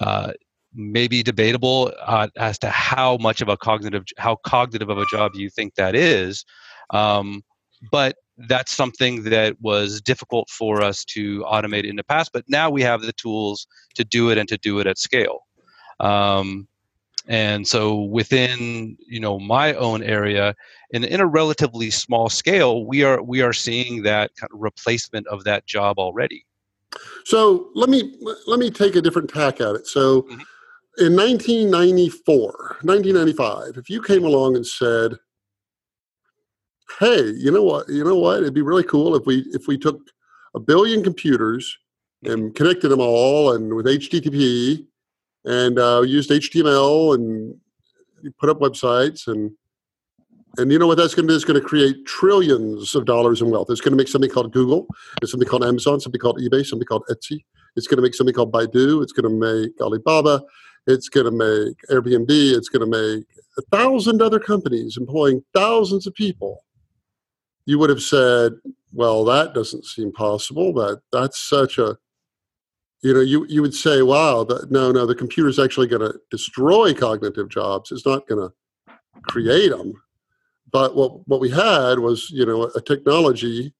uh, 0.00 0.32
maybe 0.74 1.22
debatable 1.22 1.92
uh, 2.02 2.28
as 2.36 2.58
to 2.58 2.70
how 2.70 3.16
much 3.18 3.40
of 3.40 3.48
a 3.48 3.56
cognitive 3.56 4.04
how 4.18 4.36
cognitive 4.44 4.88
of 4.88 4.98
a 4.98 5.06
job 5.06 5.32
you 5.34 5.50
think 5.50 5.74
that 5.74 5.94
is 5.94 6.44
um, 6.90 7.42
but 7.90 8.16
that's 8.48 8.72
something 8.72 9.24
that 9.24 9.56
was 9.60 10.00
difficult 10.00 10.48
for 10.48 10.80
us 10.82 11.04
to 11.04 11.42
automate 11.42 11.88
in 11.88 11.96
the 11.96 12.04
past 12.04 12.30
but 12.32 12.44
now 12.48 12.70
we 12.70 12.82
have 12.82 13.02
the 13.02 13.12
tools 13.12 13.66
to 13.94 14.04
do 14.04 14.30
it 14.30 14.38
and 14.38 14.48
to 14.48 14.58
do 14.58 14.78
it 14.80 14.86
at 14.86 14.98
scale. 14.98 15.46
Um, 15.98 16.66
and 17.28 17.68
so 17.68 18.04
within 18.04 18.96
you 19.06 19.20
know 19.20 19.38
my 19.38 19.74
own 19.74 20.02
area 20.02 20.54
in, 20.90 21.04
in 21.04 21.20
a 21.20 21.26
relatively 21.26 21.90
small 21.90 22.30
scale 22.30 22.86
we 22.86 23.04
are 23.04 23.22
we 23.22 23.42
are 23.42 23.52
seeing 23.52 24.02
that 24.02 24.30
kind 24.36 24.50
of 24.52 24.58
replacement 24.60 25.26
of 25.26 25.44
that 25.44 25.66
job 25.66 25.98
already. 25.98 26.46
So 27.24 27.68
let 27.74 27.90
me 27.90 28.16
let 28.46 28.58
me 28.58 28.70
take 28.70 28.96
a 28.96 29.02
different 29.02 29.28
tack 29.28 29.60
at 29.60 29.74
it. 29.76 29.86
So 29.86 30.22
mm-hmm. 30.22 30.40
In 30.98 31.14
1994 31.16 32.78
1995 32.82 33.76
if 33.76 33.88
you 33.88 34.02
came 34.02 34.24
along 34.24 34.56
and 34.56 34.66
said 34.66 35.12
hey, 36.98 37.30
you 37.36 37.50
know 37.50 37.62
what? 37.62 37.88
You 37.88 38.04
know 38.04 38.16
what? 38.16 38.38
It'd 38.38 38.54
be 38.54 38.62
really 38.62 38.84
cool 38.84 39.14
if 39.14 39.26
we 39.26 39.44
if 39.52 39.68
we 39.68 39.78
took 39.78 40.00
a 40.54 40.60
billion 40.60 41.02
computers 41.02 41.76
and 42.24 42.54
connected 42.54 42.88
them 42.88 43.00
all 43.00 43.52
and 43.54 43.74
with 43.74 43.86
HTTP 43.86 44.84
and 45.44 45.78
uh, 45.78 46.02
used 46.02 46.30
HTML 46.30 47.14
and 47.14 47.54
put 48.38 48.50
up 48.50 48.60
websites 48.60 49.28
and 49.28 49.52
and 50.58 50.72
you 50.72 50.80
know 50.80 50.88
what 50.88 50.96
that's 50.96 51.14
going 51.14 51.28
to 51.28 51.32
do? 51.32 51.36
It's 51.36 51.44
going 51.44 51.60
to 51.60 51.66
create 51.66 52.04
trillions 52.06 52.96
of 52.96 53.04
dollars 53.04 53.40
in 53.40 53.50
wealth. 53.50 53.68
It's 53.70 53.80
going 53.80 53.92
to 53.92 53.96
make 53.96 54.08
something 54.08 54.28
called 54.30 54.52
Google. 54.52 54.88
It's 55.22 55.30
something 55.30 55.48
called 55.48 55.64
Amazon. 55.64 56.00
Something 56.00 56.20
called 56.20 56.40
eBay. 56.40 56.66
Something 56.66 56.86
called 56.86 57.04
Etsy. 57.08 57.44
It's 57.76 57.86
going 57.86 57.98
to 57.98 58.02
make 58.02 58.16
something 58.16 58.34
called 58.34 58.52
Baidu. 58.52 59.00
It's 59.00 59.12
going 59.12 59.30
to 59.30 59.62
make 59.62 59.80
Alibaba. 59.80 60.42
It's 60.86 61.08
going 61.08 61.26
to 61.26 61.32
make 61.32 61.76
Airbnb. 61.90 62.26
It's 62.28 62.68
going 62.68 62.90
to 62.90 63.16
make 63.16 63.26
a 63.58 63.62
thousand 63.76 64.22
other 64.22 64.40
companies 64.40 64.96
employing 64.96 65.44
thousands 65.54 66.06
of 66.06 66.14
people 66.14 66.64
you 67.66 67.78
would 67.78 67.90
have 67.90 68.02
said, 68.02 68.54
well, 68.92 69.24
that 69.24 69.54
doesn't 69.54 69.84
seem 69.84 70.10
possible. 70.12 70.72
That 70.72 71.02
that's 71.12 71.40
such 71.40 71.78
a 71.78 71.96
you 73.02 73.14
know, 73.14 73.20
you, 73.20 73.46
you 73.48 73.62
would 73.62 73.74
say, 73.74 74.02
wow, 74.02 74.44
that, 74.44 74.70
no, 74.70 74.92
no, 74.92 75.06
the 75.06 75.14
computer's 75.14 75.58
actually 75.58 75.86
going 75.86 76.02
to 76.02 76.20
destroy 76.30 76.92
cognitive 76.92 77.48
jobs. 77.48 77.90
It's 77.90 78.04
not 78.04 78.26
going 78.26 78.46
to 78.46 78.94
create 79.22 79.70
them. 79.70 79.94
But 80.70 80.94
what, 80.94 81.26
what 81.26 81.40
we 81.40 81.48
had 81.48 81.98
was, 81.98 82.28
you 82.30 82.44
know, 82.44 82.70
a 82.74 82.80
technology 82.82 83.72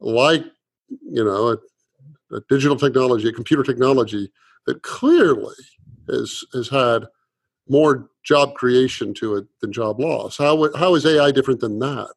like, 0.00 0.44
you 0.88 1.24
know, 1.24 1.48
a, 1.48 2.36
a 2.36 2.40
digital 2.50 2.76
technology, 2.76 3.28
a 3.28 3.32
computer 3.32 3.62
technology 3.62 4.30
that 4.66 4.82
clearly 4.82 5.54
has, 6.12 6.44
has 6.52 6.68
had 6.68 7.06
more 7.68 8.08
job 8.24 8.54
creation 8.54 9.14
to 9.14 9.36
it 9.36 9.46
than 9.60 9.72
job 9.72 9.98
loss. 10.00 10.38
How, 10.38 10.68
how 10.76 10.94
is 10.94 11.04
AI 11.04 11.30
different 11.32 11.60
than 11.60 11.78
that? 11.80 12.12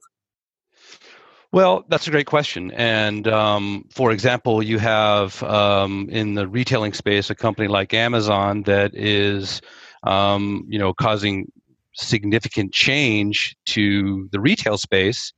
Well, 1.51 1.85
that's 1.87 2.05
a 2.05 2.11
great 2.11 2.27
question. 2.27 2.71
And 2.71 3.27
um, 3.29 3.85
for 3.89 4.11
example, 4.11 4.61
you 4.61 4.77
have 4.77 5.41
um, 5.43 6.09
in 6.09 6.33
the 6.33 6.47
retailing 6.47 6.91
space 6.93 7.29
a 7.29 7.35
company 7.35 7.69
like 7.69 7.93
Amazon 7.93 8.63
that 8.63 8.93
is, 8.93 9.61
um, 10.03 10.65
you 10.67 10.77
know, 10.77 10.93
causing 10.93 11.49
significant 11.93 12.73
change 12.73 13.55
to 13.67 14.27
the 14.33 14.39
retail 14.41 14.77
space, 14.77 15.31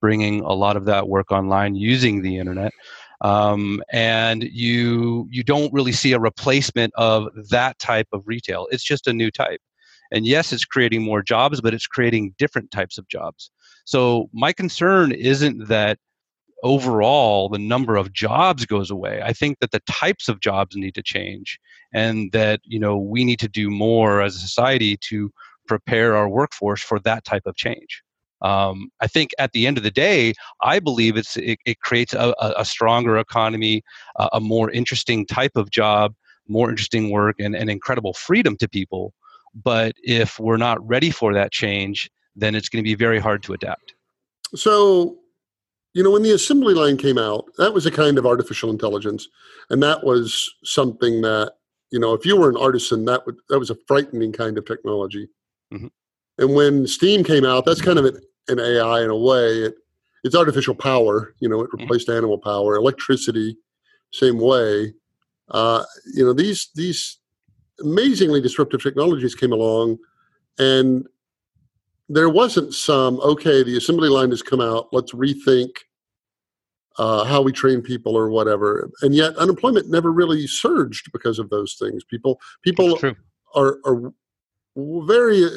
bringing 0.00 0.42
a 0.42 0.52
lot 0.52 0.76
of 0.76 0.84
that 0.84 1.08
work 1.08 1.32
online 1.32 1.74
using 1.74 2.22
the 2.22 2.38
internet. 2.38 2.72
Um, 3.20 3.82
and 3.90 4.42
you 4.42 5.26
you 5.30 5.42
don't 5.42 5.72
really 5.72 5.92
see 5.92 6.12
a 6.12 6.18
replacement 6.20 6.92
of 6.96 7.28
that 7.50 7.78
type 7.78 8.08
of 8.12 8.22
retail. 8.26 8.66
It's 8.70 8.84
just 8.84 9.06
a 9.06 9.12
new 9.12 9.30
type. 9.30 9.60
And 10.12 10.26
yes, 10.26 10.52
it's 10.52 10.64
creating 10.64 11.02
more 11.02 11.22
jobs, 11.22 11.60
but 11.60 11.74
it's 11.74 11.86
creating 11.86 12.34
different 12.38 12.70
types 12.70 12.98
of 12.98 13.08
jobs. 13.08 13.50
So 13.84 14.28
my 14.32 14.52
concern 14.52 15.12
isn't 15.12 15.68
that 15.68 15.98
overall 16.62 17.48
the 17.48 17.58
number 17.58 17.96
of 17.96 18.12
jobs 18.12 18.64
goes 18.64 18.90
away. 18.90 19.20
I 19.22 19.32
think 19.32 19.58
that 19.60 19.72
the 19.72 19.82
types 19.90 20.28
of 20.28 20.40
jobs 20.40 20.76
need 20.76 20.94
to 20.94 21.02
change 21.02 21.58
and 21.92 22.30
that, 22.32 22.60
you 22.64 22.78
know, 22.78 22.96
we 22.96 23.24
need 23.24 23.40
to 23.40 23.48
do 23.48 23.70
more 23.70 24.22
as 24.22 24.36
a 24.36 24.38
society 24.38 24.96
to 25.08 25.32
prepare 25.66 26.16
our 26.16 26.28
workforce 26.28 26.80
for 26.80 27.00
that 27.00 27.24
type 27.24 27.42
of 27.46 27.56
change. 27.56 28.03
Um, 28.44 28.90
I 29.00 29.06
think 29.06 29.30
at 29.38 29.52
the 29.52 29.66
end 29.66 29.78
of 29.78 29.84
the 29.84 29.90
day, 29.90 30.34
I 30.60 30.78
believe 30.78 31.16
it's 31.16 31.36
it, 31.38 31.58
it 31.64 31.80
creates 31.80 32.12
a, 32.12 32.34
a, 32.58 32.64
stronger 32.64 33.16
economy, 33.16 33.82
a, 34.16 34.28
a 34.34 34.40
more 34.40 34.70
interesting 34.70 35.24
type 35.24 35.56
of 35.56 35.70
job, 35.70 36.14
more 36.46 36.68
interesting 36.68 37.10
work, 37.10 37.36
and, 37.38 37.56
and 37.56 37.70
incredible 37.70 38.12
freedom 38.12 38.56
to 38.58 38.68
people. 38.68 39.14
But 39.54 39.94
if 40.02 40.38
we're 40.38 40.58
not 40.58 40.86
ready 40.86 41.10
for 41.10 41.32
that 41.32 41.52
change, 41.52 42.10
then 42.36 42.54
it's 42.54 42.68
going 42.68 42.84
to 42.84 42.88
be 42.88 42.94
very 42.94 43.18
hard 43.18 43.42
to 43.44 43.54
adapt. 43.54 43.94
So, 44.54 45.16
you 45.94 46.02
know, 46.02 46.10
when 46.10 46.22
the 46.22 46.32
assembly 46.32 46.74
line 46.74 46.98
came 46.98 47.16
out, 47.16 47.46
that 47.56 47.72
was 47.72 47.86
a 47.86 47.90
kind 47.90 48.18
of 48.18 48.26
artificial 48.26 48.68
intelligence, 48.68 49.26
and 49.70 49.82
that 49.82 50.04
was 50.04 50.52
something 50.64 51.22
that 51.22 51.54
you 51.94 52.00
know, 52.00 52.12
if 52.12 52.26
you 52.26 52.36
were 52.36 52.50
an 52.50 52.56
artisan, 52.56 53.04
that 53.04 53.24
would 53.24 53.36
that 53.48 53.58
was 53.58 53.70
a 53.70 53.76
frightening 53.86 54.32
kind 54.32 54.58
of 54.58 54.66
technology. 54.66 55.28
Mm-hmm. 55.72 55.86
And 56.38 56.54
when 56.54 56.86
Steam 56.88 57.22
came 57.22 57.44
out, 57.44 57.64
that's 57.64 57.80
kind 57.80 58.00
of 58.00 58.04
an, 58.04 58.20
an 58.48 58.58
AI 58.58 59.02
in 59.02 59.10
a 59.10 59.16
way. 59.16 59.62
It, 59.62 59.74
it's 60.22 60.36
artificial 60.36 60.74
power. 60.74 61.34
You 61.40 61.48
know, 61.48 61.60
it 61.60 61.68
mm-hmm. 61.68 61.82
replaced 61.82 62.08
mm-hmm. 62.08 62.18
animal 62.18 62.38
power. 62.38 62.76
Electricity, 62.76 63.56
same 64.12 64.38
way. 64.38 64.92
Uh, 65.50 65.84
you 66.14 66.24
know, 66.24 66.32
these 66.32 66.70
these 66.74 67.18
amazingly 67.80 68.40
disruptive 68.40 68.82
technologies 68.82 69.34
came 69.34 69.52
along, 69.52 69.98
and 70.58 71.06
there 72.08 72.28
wasn't 72.28 72.74
some 72.74 73.18
okay 73.20 73.62
the 73.62 73.76
assembly 73.76 74.08
line 74.08 74.30
has 74.30 74.42
come 74.42 74.60
out 74.60 74.88
let's 74.92 75.12
rethink 75.12 75.70
uh, 76.96 77.24
how 77.24 77.42
we 77.42 77.50
train 77.50 77.80
people 77.80 78.16
or 78.16 78.28
whatever 78.28 78.90
and 79.02 79.14
yet 79.14 79.34
unemployment 79.36 79.90
never 79.90 80.12
really 80.12 80.46
surged 80.46 81.10
because 81.12 81.38
of 81.38 81.50
those 81.50 81.74
things 81.74 82.04
people 82.04 82.40
people 82.62 82.98
are 83.54 83.78
are 83.84 84.12
very 84.76 85.48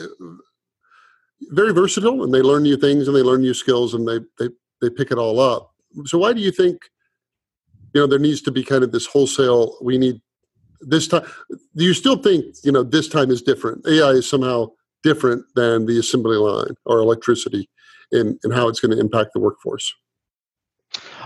very 1.49 1.73
versatile 1.73 2.23
and 2.23 2.33
they 2.33 2.41
learn 2.41 2.63
new 2.63 2.77
things 2.77 3.07
and 3.07 3.15
they 3.15 3.21
learn 3.21 3.41
new 3.41 3.53
skills 3.53 3.93
and 3.93 4.07
they 4.07 4.19
they 4.39 4.51
they 4.81 4.89
pick 4.89 5.11
it 5.11 5.17
all 5.17 5.39
up 5.39 5.71
so 6.05 6.17
why 6.17 6.33
do 6.33 6.41
you 6.41 6.51
think 6.51 6.89
you 7.93 8.01
know 8.01 8.07
there 8.07 8.19
needs 8.19 8.41
to 8.41 8.51
be 8.51 8.63
kind 8.63 8.83
of 8.83 8.91
this 8.91 9.05
wholesale 9.05 9.77
we 9.81 9.97
need 9.97 10.19
this 10.81 11.07
time 11.07 11.23
do 11.75 11.83
you 11.83 11.93
still 11.93 12.17
think 12.17 12.43
you 12.63 12.71
know 12.71 12.83
this 12.83 13.07
time 13.07 13.29
is 13.29 13.41
different 13.41 13.85
ai 13.87 14.11
is 14.11 14.29
somehow 14.29 14.67
different 15.03 15.45
than 15.55 15.85
the 15.85 15.99
assembly 15.99 16.37
line 16.37 16.75
or 16.85 16.99
electricity 16.99 17.69
in, 18.11 18.39
in 18.43 18.51
how 18.51 18.67
it's 18.67 18.79
going 18.79 18.91
to 18.91 18.99
impact 18.99 19.33
the 19.33 19.39
workforce. 19.39 19.93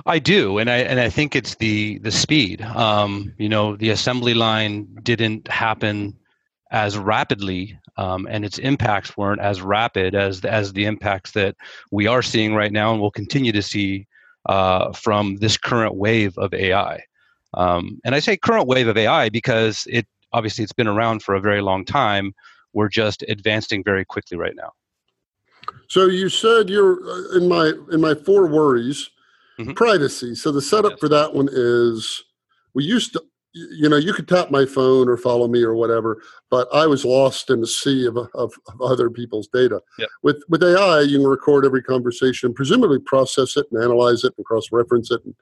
I 0.06 0.20
do, 0.20 0.58
and 0.58 0.70
I 0.70 0.78
and 0.78 1.00
I 1.00 1.10
think 1.10 1.36
it's 1.36 1.56
the 1.56 2.00
the 2.00 2.12
speed. 2.12 2.62
Um, 2.62 3.34
you 3.38 3.48
know, 3.48 3.76
the 3.76 3.92
assembly 3.92 4.34
line 4.34 4.88
didn't 5.04 5.48
happen 5.48 6.18
as 6.72 6.98
rapidly, 6.98 7.78
um, 7.98 8.28
and 8.30 8.46
its 8.46 8.58
impacts 8.58 9.18
weren't 9.18 9.42
as 9.42 9.62
rapid 9.62 10.16
as 10.16 10.44
as 10.46 10.74
the 10.74 10.86
impacts 10.86 11.32
that 11.32 11.56
we 11.92 12.08
are 12.08 12.22
seeing 12.22 12.56
right 12.56 12.72
now, 12.72 12.92
and 12.92 13.02
will 13.02 13.12
continue 13.12 13.52
to 13.52 13.62
see 13.62 14.08
uh, 14.48 14.92
from 14.94 15.38
this 15.38 15.58
current 15.58 15.96
wave 15.96 16.38
of 16.38 16.54
AI. 16.54 17.04
Um, 17.54 18.00
and 18.06 18.16
I 18.16 18.20
say 18.20 18.38
current 18.38 18.68
wave 18.68 18.88
of 18.88 18.98
AI 18.98 19.30
because 19.30 19.86
it 19.90 20.08
obviously 20.34 20.64
it's 20.64 20.74
been 20.74 20.88
around 20.88 21.22
for 21.22 21.36
a 21.36 21.42
very 21.42 21.62
long 21.62 21.84
time. 21.84 22.34
We're 22.74 22.90
just 22.90 23.24
advancing 23.28 23.84
very 23.84 24.06
quickly 24.06 24.38
right 24.38 24.56
now. 24.56 24.72
So 25.90 26.06
you 26.06 26.30
said 26.30 26.70
you're 26.70 27.00
uh, 27.06 27.38
in 27.38 27.50
my 27.50 27.74
in 27.92 28.00
my 28.00 28.16
four 28.16 28.48
worries, 28.48 29.10
mm-hmm. 29.60 29.74
privacy. 29.74 30.36
So 30.36 30.52
the 30.52 30.62
setup 30.62 30.92
yes. 30.92 31.00
for 31.00 31.10
that 31.10 31.34
one 31.34 31.50
is 31.52 32.24
we 32.74 32.86
used 32.86 33.14
to 33.14 33.24
you 33.54 33.90
know 33.90 33.98
you 33.98 34.14
could 34.14 34.28
tap 34.28 34.50
my 34.50 34.66
phone 34.66 35.10
or 35.10 35.18
follow 35.18 35.48
me 35.48 35.62
or 35.62 35.76
whatever 35.76 36.22
but 36.50 36.68
i 36.74 36.88
was 36.88 37.04
lost 37.04 37.50
in 37.50 37.62
a 37.62 37.68
sea 37.68 38.06
of, 38.06 38.16
of, 38.18 38.30
of 38.68 38.82
other 38.82 39.10
people's 39.10 39.48
data. 39.48 39.82
Yep. 40.00 40.10
with 40.24 40.44
with 40.48 40.64
ai 40.64 41.02
you 41.02 41.18
can 41.18 41.28
record 41.28 41.66
every 41.66 41.84
conversation 41.84 42.54
presumably 42.54 43.00
process 43.00 43.58
it 43.58 43.68
and 43.72 43.84
analyze 43.84 44.24
it 44.24 44.34
and 44.38 44.46
cross 44.46 44.68
reference 44.72 45.12
it 45.12 45.22
and, 45.26 45.36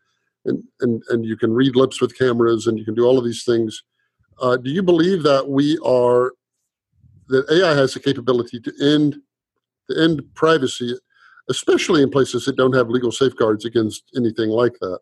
and 0.45 0.63
and 0.81 1.03
and 1.09 1.25
you 1.25 1.37
can 1.37 1.53
read 1.53 1.75
lips 1.75 2.01
with 2.01 2.17
cameras 2.17 2.67
and 2.67 2.77
you 2.77 2.85
can 2.85 2.95
do 2.95 3.05
all 3.05 3.17
of 3.17 3.25
these 3.25 3.43
things. 3.43 3.83
Uh, 4.41 4.55
do 4.55 4.69
you 4.69 4.81
believe 4.81 5.23
that 5.23 5.47
we 5.47 5.77
are 5.85 6.33
that 7.27 7.45
ai 7.51 7.75
has 7.75 7.93
the 7.93 7.99
capability 7.99 8.59
to 8.59 8.71
end 8.81 9.17
to 9.89 10.01
end 10.01 10.21
privacy 10.33 10.97
especially 11.49 12.03
in 12.03 12.09
places 12.09 12.45
that 12.45 12.55
don't 12.55 12.75
have 12.75 12.89
legal 12.89 13.11
safeguards 13.11 13.65
against 13.65 14.03
anything 14.15 14.49
like 14.49 14.73
that 14.79 14.99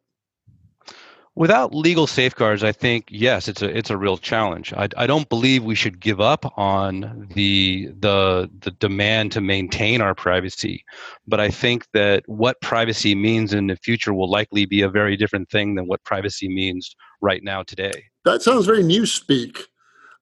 Without 1.38 1.72
legal 1.72 2.08
safeguards, 2.08 2.64
I 2.64 2.72
think 2.72 3.06
yes, 3.12 3.48
it's 3.48 3.62
a 3.62 3.70
it's 3.70 3.92
a 3.92 3.98
real 3.98 4.18
challenge. 4.18 4.74
I, 4.74 4.90
I 4.98 5.06
don't 5.06 5.30
believe 5.30 5.64
we 5.64 5.76
should 5.76 6.00
give 6.00 6.20
up 6.20 6.52
on 6.58 7.28
the 7.36 7.90
the 8.00 8.50
the 8.62 8.72
demand 8.72 9.34
to 9.34 9.42
maintain 9.42 10.02
our 10.02 10.16
privacy, 10.16 10.84
but 11.28 11.40
I 11.40 11.52
think 11.52 11.86
that 11.94 12.24
what 12.26 12.60
privacy 12.62 13.14
means 13.14 13.54
in 13.54 13.68
the 13.68 13.76
future 13.76 14.16
will 14.16 14.32
likely 14.32 14.66
be 14.66 14.82
a 14.82 14.90
very 14.90 15.16
different 15.16 15.48
thing 15.52 15.76
than 15.76 15.86
what 15.86 16.04
privacy 16.04 16.50
means 16.50 16.96
right 17.22 17.44
now 17.44 17.62
today. 17.62 18.06
That 18.26 18.42
sounds 18.42 18.66
very 18.66 18.82
newspeak. 18.82 19.60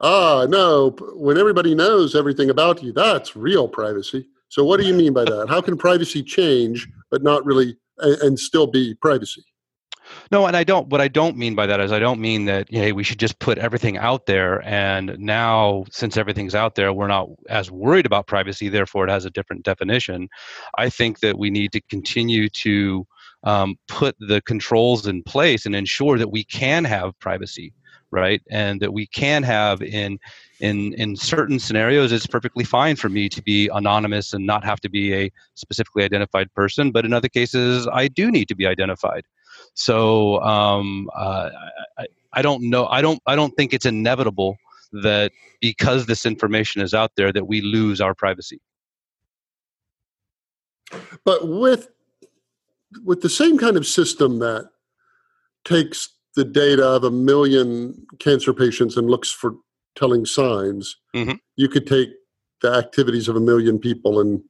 Ah, 0.01 0.45
no, 0.49 0.97
when 1.13 1.38
everybody 1.38 1.73
knows 1.75 2.13
everything 2.13 2.49
about 2.49 2.84
you, 2.84 2.91
that's 2.91 3.38
real 3.38 3.69
privacy. 3.69 4.28
So 4.49 4.65
what 4.65 4.82
do 4.82 4.86
you 4.86 4.93
mean 4.93 5.13
by 5.13 5.23
that? 5.23 5.47
How 5.47 5.62
can 5.62 5.78
privacy 5.78 6.21
change 6.23 6.89
but 7.10 7.23
not 7.23 7.45
really 7.45 7.78
and 7.99 8.38
still 8.38 8.67
be 8.67 8.95
privacy? 8.95 9.45
No, 10.31 10.45
and 10.45 10.55
I 10.55 10.63
don't. 10.63 10.87
What 10.89 11.01
I 11.01 11.07
don't 11.07 11.37
mean 11.37 11.55
by 11.55 11.65
that 11.65 11.79
is 11.79 11.91
I 11.91 11.99
don't 11.99 12.19
mean 12.19 12.45
that 12.45 12.67
hey 12.69 12.91
we 12.91 13.03
should 13.03 13.19
just 13.19 13.39
put 13.39 13.57
everything 13.57 13.97
out 13.97 14.25
there, 14.25 14.65
and 14.67 15.17
now 15.19 15.85
since 15.91 16.17
everything's 16.17 16.55
out 16.55 16.75
there, 16.75 16.93
we're 16.93 17.07
not 17.07 17.29
as 17.49 17.71
worried 17.71 18.05
about 18.05 18.27
privacy. 18.27 18.69
Therefore, 18.69 19.05
it 19.05 19.11
has 19.11 19.25
a 19.25 19.29
different 19.29 19.63
definition. 19.63 20.29
I 20.77 20.89
think 20.89 21.19
that 21.19 21.37
we 21.37 21.49
need 21.49 21.71
to 21.73 21.81
continue 21.89 22.49
to 22.49 23.07
um, 23.43 23.75
put 23.87 24.15
the 24.19 24.41
controls 24.41 25.07
in 25.07 25.23
place 25.23 25.65
and 25.65 25.75
ensure 25.75 26.17
that 26.17 26.31
we 26.31 26.43
can 26.43 26.83
have 26.85 27.17
privacy, 27.19 27.73
right, 28.11 28.41
and 28.49 28.81
that 28.81 28.93
we 28.93 29.07
can 29.07 29.43
have 29.43 29.81
in 29.81 30.19
in 30.59 30.93
in 30.93 31.15
certain 31.15 31.59
scenarios 31.59 32.11
it's 32.11 32.27
perfectly 32.27 32.63
fine 32.63 32.95
for 32.95 33.09
me 33.09 33.27
to 33.27 33.41
be 33.41 33.69
anonymous 33.73 34.33
and 34.33 34.45
not 34.45 34.63
have 34.63 34.79
to 34.79 34.89
be 34.89 35.13
a 35.13 35.31
specifically 35.55 36.03
identified 36.03 36.51
person 36.53 36.91
but 36.91 37.03
in 37.03 37.11
other 37.11 37.27
cases 37.27 37.87
i 37.91 38.07
do 38.07 38.31
need 38.31 38.47
to 38.47 38.55
be 38.55 38.65
identified 38.65 39.25
so 39.73 40.41
um, 40.41 41.09
uh, 41.15 41.49
I, 41.97 42.07
I 42.33 42.41
don't 42.41 42.69
know. 42.69 42.87
I 42.87 43.01
don't. 43.01 43.21
I 43.25 43.35
don't 43.35 43.55
think 43.55 43.73
it's 43.73 43.85
inevitable 43.85 44.57
that 44.91 45.31
because 45.61 46.05
this 46.05 46.25
information 46.25 46.81
is 46.81 46.93
out 46.93 47.11
there 47.15 47.31
that 47.31 47.45
we 47.45 47.61
lose 47.61 48.01
our 48.01 48.13
privacy. 48.13 48.59
But 51.23 51.47
with 51.47 51.89
with 53.03 53.21
the 53.21 53.29
same 53.29 53.57
kind 53.57 53.77
of 53.77 53.85
system 53.85 54.39
that 54.39 54.69
takes 55.63 56.09
the 56.35 56.45
data 56.45 56.85
of 56.85 57.03
a 57.03 57.11
million 57.11 58.05
cancer 58.19 58.53
patients 58.53 58.97
and 58.97 59.09
looks 59.09 59.31
for 59.31 59.55
telling 59.95 60.25
signs, 60.25 60.97
mm-hmm. 61.15 61.35
you 61.55 61.67
could 61.67 61.87
take 61.87 62.09
the 62.61 62.73
activities 62.73 63.27
of 63.27 63.35
a 63.35 63.39
million 63.39 63.79
people 63.79 64.19
and 64.19 64.41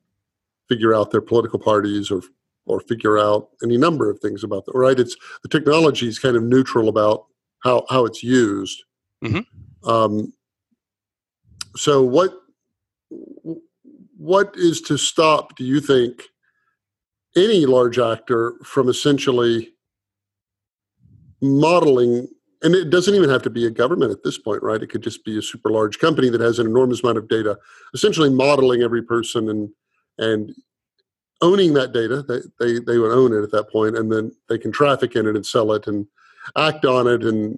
figure 0.68 0.94
out 0.94 1.12
their 1.12 1.22
political 1.22 1.60
parties 1.60 2.10
or 2.10 2.22
or 2.66 2.80
figure 2.80 3.18
out 3.18 3.50
any 3.64 3.78
number 3.78 4.10
of 4.10 4.20
things 4.20 4.44
about 4.44 4.66
that. 4.66 4.74
Right? 4.76 5.00
It's 5.00 5.16
the 5.44 5.50
technology 5.50 6.08
is 6.08 6.20
kind 6.20 6.36
of 6.36 6.44
neutral 6.44 6.90
about 6.90 7.26
how 7.64 7.86
how 7.90 8.06
it's 8.06 8.24
used. 8.24 8.84
Mm-hmm. 9.24 9.90
Um, 9.90 10.34
so 11.76 12.04
what 12.04 12.34
what 14.18 14.54
is 14.56 14.82
to 14.82 14.98
stop? 14.98 15.56
Do 15.56 15.64
you 15.64 15.80
think 15.80 16.24
any 17.36 17.66
large 17.66 18.00
actor 18.00 18.56
from 18.64 18.90
essentially 18.90 19.74
modeling? 21.42 22.28
And 22.62 22.74
it 22.74 22.90
doesn't 22.90 23.14
even 23.14 23.30
have 23.30 23.44
to 23.44 23.50
be 23.50 23.66
a 23.68 23.70
government 23.70 24.12
at 24.12 24.24
this 24.24 24.40
point, 24.40 24.64
right? 24.64 24.82
It 24.82 24.88
could 24.88 25.04
just 25.04 25.24
be 25.24 25.38
a 25.38 25.42
super 25.42 25.70
large 25.70 26.00
company 26.00 26.30
that 26.30 26.42
has 26.42 26.58
an 26.58 26.66
enormous 26.66 27.04
amount 27.04 27.20
of 27.20 27.28
data, 27.28 27.58
essentially 27.94 28.30
modeling 28.30 28.82
every 28.82 29.04
person 29.04 29.50
and 29.50 29.70
and 30.18 30.56
owning 31.42 31.74
that 31.74 31.94
data. 31.94 32.24
They, 32.24 32.40
they, 32.60 32.80
they 32.80 32.98
would 32.98 33.12
own 33.12 33.34
it 33.34 33.44
at 33.44 33.52
that 33.52 33.70
point, 33.72 33.98
and 33.98 34.12
then 34.12 34.32
they 34.50 34.58
can 34.58 34.72
traffic 34.72 35.16
in 35.16 35.28
it 35.28 35.36
and 35.36 35.46
sell 35.46 35.72
it 35.74 35.88
and 35.88 36.08
act 36.58 36.86
on 36.86 37.08
it 37.08 37.24
and 37.24 37.58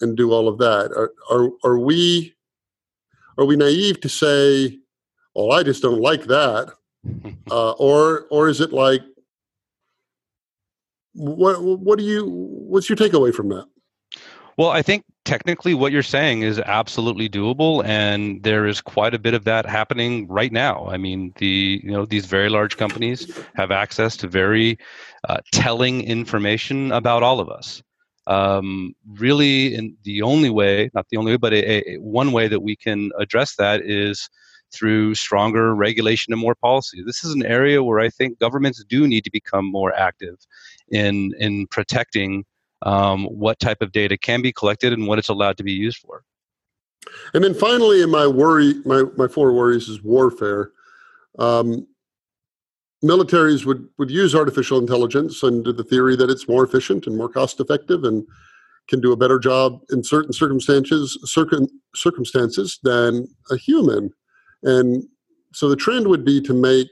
and 0.00 0.16
do 0.16 0.32
all 0.32 0.48
of 0.48 0.58
that. 0.58 0.92
Are 0.92 1.12
are, 1.30 1.50
are 1.64 1.78
we 1.78 2.34
are 3.38 3.44
we 3.44 3.56
naive 3.56 4.00
to 4.00 4.08
say, 4.08 4.78
"Well, 5.34 5.52
I 5.52 5.62
just 5.62 5.82
don't 5.82 6.00
like 6.00 6.24
that," 6.24 6.72
uh, 7.50 7.72
or 7.72 8.26
or 8.30 8.48
is 8.48 8.60
it 8.60 8.72
like 8.72 9.02
what 11.14 11.62
what 11.62 11.98
do 11.98 12.04
you 12.04 12.26
what's 12.26 12.88
your 12.88 12.96
takeaway 12.96 13.34
from 13.34 13.48
that? 13.48 13.66
Well, 14.56 14.70
I 14.70 14.82
think 14.82 15.04
technically 15.26 15.74
what 15.74 15.92
you're 15.92 16.02
saying 16.02 16.42
is 16.42 16.58
absolutely 16.60 17.28
doable 17.28 17.84
and 17.84 18.42
there 18.44 18.66
is 18.66 18.80
quite 18.80 19.12
a 19.12 19.18
bit 19.18 19.34
of 19.34 19.44
that 19.44 19.66
happening 19.66 20.26
right 20.28 20.52
now. 20.52 20.86
I 20.88 20.96
mean 20.96 21.34
the 21.36 21.80
you 21.82 21.90
know 21.90 22.06
these 22.06 22.26
very 22.26 22.48
large 22.48 22.76
companies 22.76 23.36
have 23.56 23.70
access 23.70 24.16
to 24.18 24.28
very 24.28 24.78
uh, 25.28 25.38
telling 25.52 26.02
information 26.02 26.92
about 26.92 27.22
all 27.22 27.40
of 27.40 27.50
us. 27.50 27.82
Um, 28.28 28.94
really 29.18 29.74
in 29.74 29.96
the 30.02 30.22
only 30.22 30.50
way 30.50 30.90
not 30.94 31.06
the 31.10 31.16
only 31.16 31.32
way 31.32 31.36
but 31.36 31.52
a, 31.52 31.90
a, 31.90 31.96
one 31.98 32.32
way 32.32 32.48
that 32.48 32.60
we 32.60 32.74
can 32.74 33.10
address 33.18 33.54
that 33.56 33.82
is 33.82 34.28
through 34.72 35.14
stronger 35.14 35.76
regulation 35.76 36.32
and 36.32 36.42
more 36.42 36.56
policy. 36.56 37.02
This 37.06 37.22
is 37.22 37.34
an 37.34 37.44
area 37.44 37.82
where 37.82 38.00
i 38.00 38.08
think 38.08 38.38
governments 38.38 38.84
do 38.88 39.06
need 39.06 39.24
to 39.24 39.30
become 39.30 39.66
more 39.70 39.92
active 39.94 40.36
in 40.90 41.34
in 41.38 41.66
protecting 41.68 42.44
um, 42.82 43.24
what 43.24 43.58
type 43.58 43.80
of 43.80 43.92
data 43.92 44.16
can 44.16 44.42
be 44.42 44.52
collected 44.52 44.92
and 44.92 45.06
what 45.06 45.18
it's 45.18 45.28
allowed 45.28 45.56
to 45.58 45.64
be 45.64 45.72
used 45.72 45.98
for. 45.98 46.22
And 47.34 47.44
then 47.44 47.54
finally, 47.54 48.02
in 48.02 48.10
my 48.10 48.26
worry, 48.26 48.74
my, 48.84 49.04
my 49.16 49.28
four 49.28 49.52
worries 49.52 49.88
is 49.88 50.02
warfare. 50.02 50.70
Um, 51.38 51.86
militaries 53.04 53.64
would, 53.64 53.86
would 53.98 54.10
use 54.10 54.34
artificial 54.34 54.78
intelligence 54.78 55.44
under 55.44 55.72
the 55.72 55.84
theory 55.84 56.16
that 56.16 56.30
it's 56.30 56.48
more 56.48 56.64
efficient 56.64 57.06
and 57.06 57.16
more 57.16 57.28
cost 57.28 57.60
effective 57.60 58.04
and 58.04 58.26
can 58.88 59.00
do 59.00 59.12
a 59.12 59.16
better 59.16 59.38
job 59.38 59.80
in 59.90 60.02
certain 60.02 60.32
circumstances 60.32 61.18
circum, 61.24 61.66
circumstances 61.94 62.78
than 62.82 63.26
a 63.50 63.56
human. 63.56 64.10
And 64.62 65.04
so 65.52 65.68
the 65.68 65.76
trend 65.76 66.08
would 66.08 66.24
be 66.24 66.40
to 66.42 66.54
make 66.54 66.88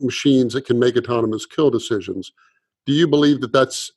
machines 0.00 0.52
that 0.54 0.66
can 0.66 0.78
make 0.78 0.96
autonomous 0.96 1.46
kill 1.46 1.70
decisions. 1.70 2.32
Do 2.86 2.92
you 2.92 3.06
believe 3.06 3.40
that 3.40 3.52
that's 3.52 3.90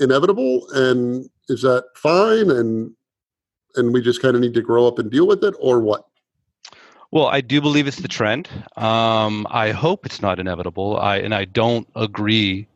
inevitable 0.00 0.66
and 0.72 1.28
is 1.48 1.62
that 1.62 1.84
fine 1.94 2.50
and 2.50 2.92
and 3.76 3.92
we 3.92 4.00
just 4.00 4.22
kind 4.22 4.34
of 4.34 4.40
need 4.40 4.54
to 4.54 4.62
grow 4.62 4.86
up 4.86 4.98
and 4.98 5.10
deal 5.10 5.26
with 5.26 5.42
it 5.42 5.54
or 5.60 5.80
what 5.80 6.04
well 7.10 7.26
i 7.26 7.40
do 7.40 7.60
believe 7.60 7.86
it's 7.86 7.98
the 7.98 8.08
trend 8.08 8.48
um, 8.76 9.46
i 9.50 9.70
hope 9.70 10.06
it's 10.06 10.22
not 10.22 10.38
inevitable 10.38 10.98
i 10.98 11.16
and 11.16 11.34
i 11.34 11.44
don't 11.44 11.88
agree 11.96 12.66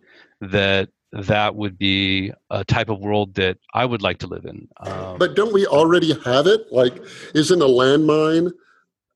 that 0.40 0.88
that 1.12 1.54
would 1.54 1.78
be 1.78 2.32
a 2.50 2.64
type 2.64 2.88
of 2.88 2.98
world 3.00 3.34
that 3.34 3.58
i 3.74 3.84
would 3.84 4.02
like 4.02 4.18
to 4.18 4.26
live 4.26 4.44
in 4.44 4.68
um, 4.80 5.18
but 5.18 5.36
don't 5.36 5.52
we 5.52 5.66
already 5.66 6.12
have 6.24 6.46
it 6.46 6.60
like 6.72 7.00
isn't 7.34 7.62
a 7.62 7.66
landmine 7.66 8.50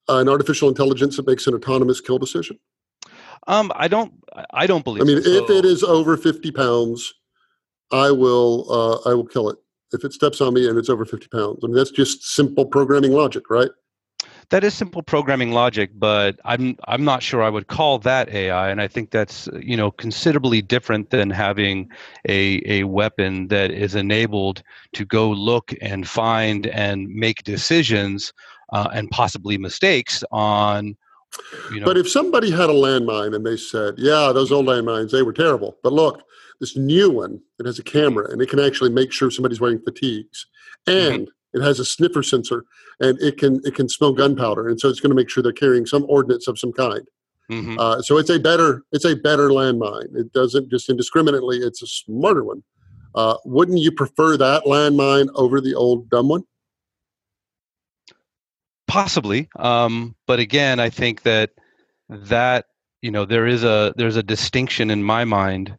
an 0.09 0.29
artificial 0.29 0.69
intelligence 0.69 1.17
that 1.17 1.27
makes 1.27 1.47
an 1.47 1.55
autonomous 1.55 2.01
kill 2.01 2.19
decision 2.19 2.59
um, 3.47 3.71
I 3.77 3.89
don't. 3.89 4.13
I 4.53 4.67
don't 4.67 4.85
believe. 4.85 5.03
I 5.03 5.07
mean, 5.07 5.23
so. 5.23 5.31
if 5.31 5.51
it 5.51 5.65
is 5.65 5.83
over 5.85 6.17
fifty 6.17 6.51
pounds, 6.51 7.15
I 7.93 8.11
will 8.11 8.67
uh, 8.71 9.11
I 9.11 9.15
will 9.15 9.27
kill 9.27 9.51
it 9.51 9.59
if 9.93 10.05
it 10.05 10.13
steps 10.13 10.41
on 10.41 10.55
me 10.55 10.69
and 10.69 10.79
it's 10.79 10.89
over 10.89 11.05
50 11.05 11.29
pounds. 11.29 11.61
I 11.63 11.67
mean 11.67 11.77
that's 11.77 11.91
just 11.91 12.35
simple 12.35 12.67
programming 12.67 13.13
logic, 13.13 13.49
right? 13.51 13.71
That 14.51 14.63
is 14.63 14.75
simple 14.75 15.03
programming 15.03 15.51
logic, 15.51 15.91
but 15.95 16.39
I'm 16.45 16.77
I'm 16.87 17.05
not 17.05 17.23
sure 17.23 17.43
I 17.43 17.51
would 17.51 17.67
call 17.67 17.99
that 18.01 18.29
AI, 18.29 18.71
and 18.71 18.81
I 18.81 18.87
think 18.87 19.11
that's 19.11 19.49
you 19.61 19.77
know 19.77 19.91
considerably 19.91 20.63
different 20.63 21.11
than 21.11 21.31
having 21.31 21.91
a 22.29 22.63
a 22.65 22.85
weapon 22.85 23.49
that 23.49 23.73
is 23.73 23.97
enabled 23.97 24.63
to 24.93 25.05
go 25.05 25.31
look 25.31 25.75
and 25.81 26.07
find 26.07 26.69
and 26.69 27.09
make 27.09 27.43
decisions 27.43 28.33
uh, 28.73 28.89
and 28.93 29.11
possibly 29.11 29.59
mistakes 29.59 30.23
on 30.31 30.97
you 31.73 31.81
know. 31.81 31.87
But 31.87 31.97
if 31.97 32.09
somebody 32.09 32.51
had 32.51 32.71
a 32.71 32.75
landmine 32.75 33.35
and 33.35 33.45
they 33.45 33.57
said, 33.57 33.95
"Yeah, 33.99 34.31
those 34.33 34.53
old 34.53 34.67
landmines, 34.67 35.11
they 35.11 35.23
were 35.23 35.33
terrible," 35.33 35.77
but 35.83 35.93
look, 35.93 36.23
this 36.61 36.77
new 36.77 37.11
one 37.11 37.41
that 37.59 37.67
has 37.67 37.79
a 37.79 37.83
camera 37.83 38.31
and 38.31 38.41
it 38.43 38.49
can 38.49 38.61
actually 38.61 38.91
make 38.91 39.13
sure 39.13 39.31
somebody's 39.31 39.61
wearing 39.61 39.81
fatigues, 39.81 40.47
Mm-hmm. 40.87 41.15
and 41.15 41.29
it 41.55 41.63
has 41.63 41.81
a 41.81 41.85
sniffer 41.85 42.23
sensor 42.23 42.65
and 43.01 43.21
it 43.21 43.39
can 43.39 43.61
it 43.65 43.75
can 43.75 43.89
smell 43.89 44.13
gunpowder, 44.13 44.69
and 44.69 44.79
so 44.81 44.89
it's 44.89 45.01
going 45.01 45.11
to 45.11 45.17
make 45.17 45.29
sure 45.31 45.43
they're 45.43 45.53
carrying 45.53 45.87
some 45.87 46.05
ordnance 46.09 46.47
of 46.49 46.59
some 46.59 46.73
kind. 46.73 47.03
Mhm. 47.51 47.79
Uh, 47.79 48.03
so 48.03 48.19
it's 48.19 48.31
a 48.31 48.39
better 48.39 48.83
it's 48.93 49.05
a 49.05 49.17
better 49.17 49.49
landmine. 49.51 50.15
It 50.17 50.33
doesn't 50.33 50.69
just 50.71 50.89
indiscriminately. 50.91 51.59
It's 51.59 51.83
a 51.83 51.87
smarter 51.87 52.45
one. 52.45 52.63
Uh, 53.15 53.37
wouldn't 53.45 53.79
you 53.79 53.91
prefer 53.91 54.37
that 54.37 54.65
landmine 54.65 55.29
over 55.35 55.61
the 55.61 55.75
old 55.75 56.11
dumb 56.11 56.29
one? 56.29 56.45
possibly 58.89 59.49
um, 59.59 60.15
but 60.27 60.39
again 60.39 60.79
i 60.79 60.89
think 60.89 61.23
that 61.23 61.51
that 62.09 62.67
you 63.03 63.11
know 63.11 63.25
there 63.25 63.47
is 63.47 63.65
a 63.65 63.93
there's 63.97 64.17
a 64.17 64.23
distinction 64.23 64.91
in 64.91 65.03
my 65.03 65.25
mind 65.25 65.77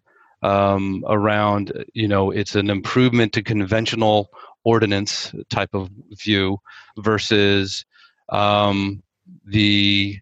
um, 0.48 1.04
around 1.08 1.74
you 1.94 2.08
know 2.08 2.32
it's 2.32 2.56
an 2.56 2.70
improvement 2.70 3.34
to 3.34 3.44
conventional 3.44 4.30
ordnance 4.64 5.34
type 5.50 5.74
of 5.74 5.90
view 6.24 6.58
versus 6.98 7.86
um, 8.30 9.04
the 9.46 10.18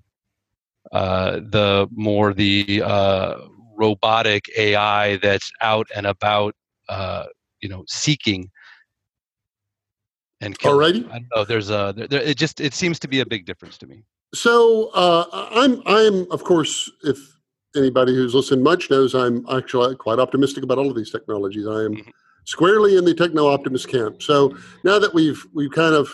uh, 0.91 1.33
the 1.51 1.87
more 1.91 2.33
the 2.33 2.81
uh, 2.83 3.37
robotic 3.77 4.45
AI 4.57 5.17
that's 5.17 5.51
out 5.61 5.87
and 5.95 6.07
about 6.07 6.55
uh, 6.89 7.25
you 7.61 7.69
know 7.69 7.83
seeking 7.87 8.49
and 10.41 10.57
killing. 10.57 11.03
Alrighty. 11.03 11.09
I 11.09 11.19
don't 11.19 11.27
know. 11.35 11.45
There's 11.45 11.69
a 11.69 11.93
there, 11.95 12.07
there, 12.07 12.21
it 12.21 12.37
just 12.37 12.59
it 12.59 12.73
seems 12.73 12.99
to 12.99 13.07
be 13.07 13.19
a 13.19 13.25
big 13.25 13.45
difference 13.45 13.77
to 13.79 13.87
me. 13.87 14.03
So 14.33 14.89
uh, 14.93 15.25
I'm 15.51 15.83
I'm 15.85 16.31
of 16.31 16.43
course 16.43 16.91
if 17.03 17.34
anybody 17.75 18.13
who's 18.13 18.33
listened 18.33 18.63
much 18.63 18.89
knows 18.89 19.13
I'm 19.15 19.45
actually 19.49 19.95
quite 19.95 20.19
optimistic 20.19 20.63
about 20.63 20.77
all 20.77 20.89
of 20.89 20.95
these 20.95 21.11
technologies. 21.11 21.67
I 21.67 21.83
am 21.85 21.95
Mhm. 21.95 22.11
squarely 22.45 22.97
in 22.97 23.05
the 23.05 23.13
techno 23.13 23.47
optimist 23.47 23.87
camp. 23.87 24.21
So 24.21 24.55
now 24.83 24.99
that 24.99 25.13
we've 25.13 25.43
we've 25.53 25.71
kind 25.71 25.95
of 25.95 26.09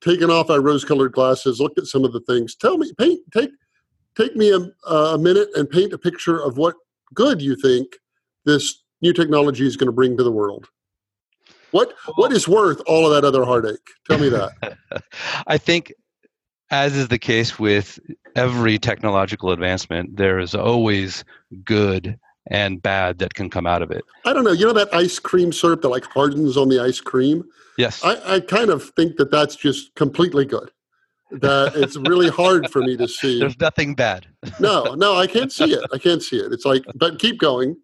taken 0.00 0.30
off 0.30 0.50
our 0.50 0.60
rose 0.60 0.84
colored 0.84 1.12
glasses, 1.12 1.60
looked 1.60 1.78
at 1.78 1.86
some 1.86 2.04
of 2.04 2.12
the 2.12 2.20
things. 2.20 2.54
Tell 2.54 2.78
me, 2.78 2.92
paint 2.98 3.20
take 3.32 3.50
take 4.16 4.36
me 4.36 4.50
a, 4.52 4.90
a 4.90 5.18
minute 5.18 5.48
and 5.54 5.68
paint 5.68 5.92
a 5.92 5.98
picture 5.98 6.40
of 6.42 6.56
what 6.58 6.74
good 7.14 7.40
you 7.40 7.56
think 7.56 7.96
this 8.44 8.82
new 9.02 9.12
technology 9.12 9.66
is 9.66 9.76
going 9.76 9.86
to 9.86 9.92
bring 9.92 10.16
to 10.16 10.22
the 10.24 10.32
world. 10.32 10.66
What 11.70 11.94
what 12.16 12.32
is 12.32 12.48
worth 12.48 12.80
all 12.86 13.06
of 13.06 13.12
that 13.12 13.26
other 13.26 13.44
heartache? 13.44 13.86
Tell 14.08 14.18
me 14.18 14.28
that. 14.30 14.78
I 15.46 15.58
think, 15.58 15.92
as 16.70 16.96
is 16.96 17.08
the 17.08 17.18
case 17.18 17.58
with 17.58 17.98
every 18.36 18.78
technological 18.78 19.50
advancement, 19.50 20.16
there 20.16 20.38
is 20.38 20.54
always 20.54 21.24
good 21.64 22.18
and 22.50 22.80
bad 22.82 23.18
that 23.18 23.34
can 23.34 23.50
come 23.50 23.66
out 23.66 23.82
of 23.82 23.90
it. 23.90 24.04
I 24.24 24.32
don't 24.32 24.44
know. 24.44 24.52
You 24.52 24.66
know 24.66 24.72
that 24.72 24.92
ice 24.94 25.18
cream 25.18 25.52
syrup 25.52 25.82
that 25.82 25.88
like 25.88 26.04
hardens 26.04 26.56
on 26.56 26.68
the 26.68 26.80
ice 26.80 27.00
cream? 27.00 27.44
Yes. 27.76 28.02
I, 28.02 28.34
I 28.34 28.40
kind 28.40 28.70
of 28.70 28.90
think 28.90 29.16
that 29.16 29.30
that's 29.30 29.54
just 29.54 29.94
completely 29.94 30.44
good. 30.44 30.70
That 31.30 31.72
it's 31.76 31.96
really 31.96 32.30
hard 32.30 32.70
for 32.70 32.80
me 32.80 32.96
to 32.96 33.06
see. 33.06 33.38
There's 33.38 33.60
nothing 33.60 33.94
bad. 33.94 34.26
No, 34.58 34.94
no, 34.94 35.16
I 35.16 35.26
can't 35.26 35.52
see 35.52 35.72
it. 35.74 35.84
I 35.92 35.98
can't 35.98 36.22
see 36.22 36.38
it. 36.38 36.52
It's 36.52 36.64
like, 36.64 36.84
but 36.94 37.18
keep 37.18 37.38
going. 37.38 37.76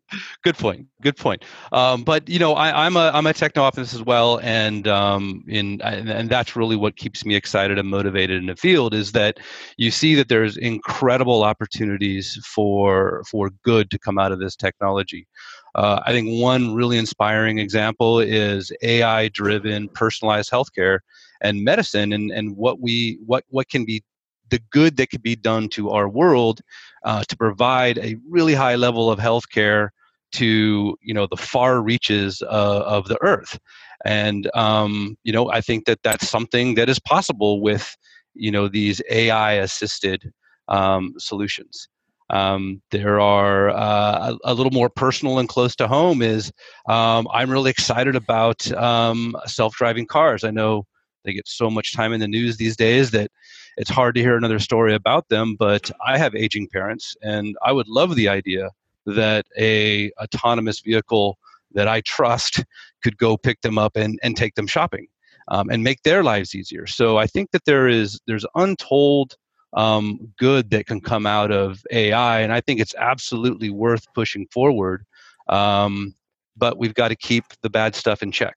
Good 0.42 0.56
point. 0.56 0.86
Good 1.02 1.16
point. 1.16 1.44
Um, 1.72 2.04
but 2.04 2.26
you 2.26 2.38
know, 2.38 2.54
I, 2.54 2.86
I'm 2.86 2.96
a 2.96 3.10
I'm 3.12 3.26
a 3.26 3.34
techno 3.34 3.62
optimist 3.62 3.92
as 3.92 4.02
well, 4.02 4.40
and 4.42 4.88
um, 4.88 5.44
in 5.46 5.80
and, 5.82 6.08
and 6.08 6.30
that's 6.30 6.56
really 6.56 6.76
what 6.76 6.96
keeps 6.96 7.26
me 7.26 7.34
excited 7.34 7.78
and 7.78 7.88
motivated 7.88 8.40
in 8.40 8.46
the 8.46 8.56
field 8.56 8.94
is 8.94 9.12
that 9.12 9.38
you 9.76 9.90
see 9.90 10.14
that 10.14 10.28
there's 10.28 10.56
incredible 10.56 11.42
opportunities 11.42 12.40
for 12.46 13.22
for 13.30 13.50
good 13.62 13.90
to 13.90 13.98
come 13.98 14.18
out 14.18 14.32
of 14.32 14.38
this 14.38 14.56
technology. 14.56 15.26
Uh, 15.74 16.00
I 16.06 16.12
think 16.12 16.40
one 16.40 16.74
really 16.74 16.96
inspiring 16.96 17.58
example 17.58 18.20
is 18.20 18.72
AI-driven 18.82 19.88
personalized 19.88 20.50
healthcare 20.50 21.00
and 21.44 21.62
medicine, 21.62 22.12
and 22.12 22.32
and 22.32 22.56
what 22.56 22.80
we 22.80 23.18
what 23.24 23.44
what 23.50 23.68
can 23.68 23.84
be 23.84 24.02
the 24.50 24.60
good 24.70 24.96
that 24.96 25.10
could 25.10 25.22
be 25.22 25.36
done 25.36 25.68
to 25.70 25.90
our 25.90 26.08
world 26.08 26.60
uh, 27.04 27.24
to 27.28 27.36
provide 27.36 27.98
a 27.98 28.16
really 28.28 28.54
high 28.54 28.76
level 28.76 29.10
of 29.10 29.18
healthcare 29.18 29.88
to 30.32 30.96
you 31.00 31.14
know 31.14 31.26
the 31.30 31.36
far 31.36 31.80
reaches 31.82 32.42
uh, 32.42 32.82
of 32.86 33.08
the 33.08 33.18
earth. 33.22 33.58
And 34.04 34.50
um, 34.54 35.16
you 35.24 35.32
know 35.32 35.50
i 35.50 35.60
think 35.60 35.86
that 35.86 36.00
that's 36.02 36.28
something 36.28 36.74
that 36.74 36.88
is 36.88 36.98
possible 37.00 37.60
with 37.62 37.96
you 38.34 38.50
know 38.50 38.68
these 38.68 39.00
ai 39.10 39.52
assisted 39.54 40.32
um, 40.68 41.14
solutions. 41.18 41.88
Um, 42.30 42.80
there 42.90 43.20
are 43.20 43.68
uh, 43.70 44.32
a, 44.32 44.52
a 44.52 44.54
little 44.54 44.72
more 44.72 44.88
personal 44.88 45.38
and 45.38 45.48
close 45.48 45.76
to 45.76 45.86
home 45.86 46.22
is 46.22 46.52
um, 46.88 47.28
i'm 47.32 47.50
really 47.50 47.70
excited 47.70 48.16
about 48.16 48.70
um, 48.72 49.36
self-driving 49.46 50.06
cars. 50.06 50.42
I 50.44 50.50
know 50.50 50.86
they 51.24 51.32
get 51.32 51.48
so 51.48 51.70
much 51.70 51.94
time 51.94 52.12
in 52.12 52.20
the 52.20 52.28
news 52.28 52.56
these 52.56 52.76
days 52.76 53.10
that 53.10 53.30
it's 53.76 53.90
hard 53.90 54.14
to 54.14 54.20
hear 54.20 54.36
another 54.36 54.58
story 54.58 54.94
about 54.94 55.28
them 55.28 55.56
but 55.58 55.90
i 56.06 56.16
have 56.18 56.34
aging 56.34 56.68
parents 56.68 57.16
and 57.22 57.56
i 57.64 57.72
would 57.72 57.88
love 57.88 58.14
the 58.16 58.28
idea 58.28 58.70
that 59.06 59.46
a 59.58 60.10
autonomous 60.22 60.80
vehicle 60.80 61.38
that 61.72 61.88
i 61.88 62.00
trust 62.02 62.64
could 63.02 63.16
go 63.18 63.36
pick 63.36 63.60
them 63.60 63.78
up 63.78 63.96
and, 63.96 64.18
and 64.22 64.36
take 64.36 64.54
them 64.54 64.66
shopping 64.66 65.06
um, 65.48 65.68
and 65.70 65.84
make 65.84 66.02
their 66.02 66.22
lives 66.22 66.54
easier. 66.54 66.86
So 66.86 67.18
i 67.18 67.26
think 67.26 67.50
that 67.52 67.64
there 67.64 67.88
is 67.88 68.20
there's 68.26 68.46
untold 68.54 69.36
um, 69.74 70.32
good 70.38 70.70
that 70.70 70.86
can 70.86 71.00
come 71.00 71.26
out 71.26 71.50
of 71.50 71.82
ai 71.90 72.40
and 72.40 72.52
i 72.52 72.60
think 72.60 72.80
it's 72.80 72.94
absolutely 72.96 73.70
worth 73.70 74.06
pushing 74.14 74.46
forward 74.52 75.04
um, 75.48 76.14
but 76.56 76.78
we've 76.78 76.94
got 76.94 77.08
to 77.08 77.16
keep 77.16 77.44
the 77.62 77.70
bad 77.70 77.94
stuff 77.94 78.22
in 78.22 78.30
check 78.30 78.54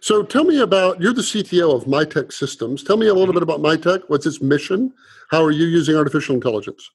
So 0.00 0.22
tell 0.22 0.44
me 0.44 0.60
about, 0.60 1.00
you're 1.00 1.12
the 1.12 1.22
CTO 1.22 1.74
of 1.74 1.84
Mitek 1.84 2.32
Systems. 2.32 2.82
Tell 2.82 2.96
me 2.96 3.08
a 3.08 3.14
little 3.14 3.34
bit 3.34 3.42
about 3.42 3.60
Mitek. 3.60 4.02
What's 4.08 4.26
its 4.26 4.40
mission? 4.40 4.92
How 5.30 5.42
are 5.44 5.50
you 5.50 5.66
using 5.66 5.96
artificial 5.96 6.34
intelligence? 6.34 6.90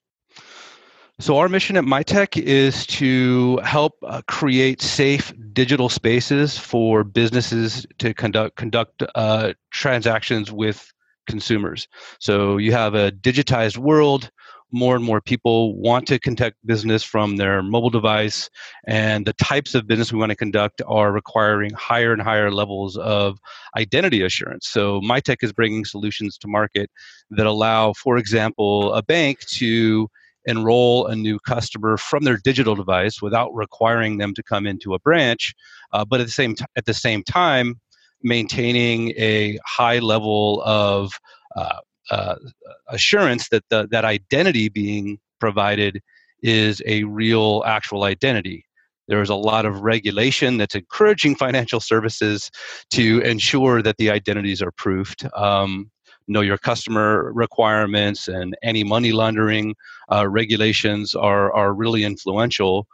So 1.19 1.37
our 1.37 1.47
mission 1.47 1.77
at 1.77 1.83
Mitek 1.83 2.41
is 2.41 2.87
to 2.87 3.57
help 3.63 3.93
uh, 4.03 4.21
create 4.27 4.81
safe 4.81 5.31
digital 5.53 5.87
spaces 5.87 6.57
for 6.57 7.03
businesses 7.03 7.85
to 7.99 8.13
conduct 8.13 8.55
conduct 8.55 9.03
uh, 9.13 9.53
transactions 9.69 10.51
with 10.51 10.91
consumers. 11.27 11.87
So 12.19 12.57
you 12.57 12.71
have 12.71 12.95
a 12.95 13.11
digitized 13.11 13.77
world. 13.77 14.31
More 14.73 14.95
and 14.95 15.05
more 15.05 15.21
people 15.21 15.79
want 15.79 16.07
to 16.07 16.17
conduct 16.19 16.57
business 16.65 17.03
from 17.03 17.38
their 17.38 17.62
mobile 17.62 17.91
device, 17.91 18.49
and 18.88 19.25
the 19.25 19.33
types 19.33 19.75
of 19.75 19.88
business 19.88 20.12
we 20.12 20.19
want 20.19 20.31
to 20.31 20.36
conduct 20.36 20.81
are 20.88 21.12
requiring 21.12 21.71
higher 21.75 22.12
and 22.12 22.21
higher 22.21 22.51
levels 22.51 22.97
of 22.97 23.38
identity 23.77 24.23
assurance. 24.23 24.67
So 24.67 24.99
Mitek 25.01 25.38
is 25.43 25.53
bringing 25.53 25.86
solutions 25.86 26.38
to 26.39 26.47
market 26.47 26.89
that 27.29 27.45
allow, 27.45 27.93
for 27.93 28.17
example, 28.17 28.93
a 28.93 29.03
bank 29.03 29.39
to 29.57 30.09
enroll 30.45 31.07
a 31.07 31.15
new 31.15 31.39
customer 31.39 31.95
from 31.97 32.23
their 32.23 32.38
digital 32.38 32.75
device 32.75 33.21
without 33.21 33.53
requiring 33.53 34.17
them 34.17 34.33
to 34.33 34.43
come 34.43 34.67
into 34.67 34.93
a 34.93 34.99
branch, 34.99 35.53
uh, 35.93 36.03
but 36.03 36.19
at 36.19 36.25
the 36.25 36.31
same 36.31 36.55
t- 36.55 36.65
at 36.75 36.86
the 36.86 36.93
same 36.93 37.23
time 37.23 37.79
maintaining 38.23 39.09
a 39.12 39.57
high 39.65 39.99
level 39.99 40.62
of 40.65 41.13
uh, 41.55 41.77
uh, 42.11 42.35
assurance 42.89 43.49
that 43.49 43.63
the, 43.69 43.87
that 43.91 44.05
identity 44.05 44.69
being 44.69 45.19
provided 45.39 46.01
is 46.41 46.81
a 46.85 47.03
real 47.03 47.63
actual 47.65 48.03
identity. 48.03 48.65
There 49.07 49.21
is 49.21 49.29
a 49.29 49.35
lot 49.35 49.65
of 49.65 49.81
regulation 49.81 50.57
that's 50.57 50.75
encouraging 50.75 51.35
financial 51.35 51.79
services 51.79 52.49
to 52.91 53.19
ensure 53.21 53.81
that 53.81 53.97
the 53.97 54.09
identities 54.09 54.61
are 54.61 54.71
proofed. 54.71 55.25
Um, 55.35 55.91
know 56.27 56.41
your 56.41 56.57
customer 56.57 57.31
requirements 57.33 58.27
and 58.27 58.55
anti 58.63 58.83
money 58.83 59.11
laundering 59.11 59.75
uh, 60.11 60.27
regulations 60.27 61.15
are 61.15 61.51
are 61.53 61.73
really 61.73 62.03
influential. 62.03 62.87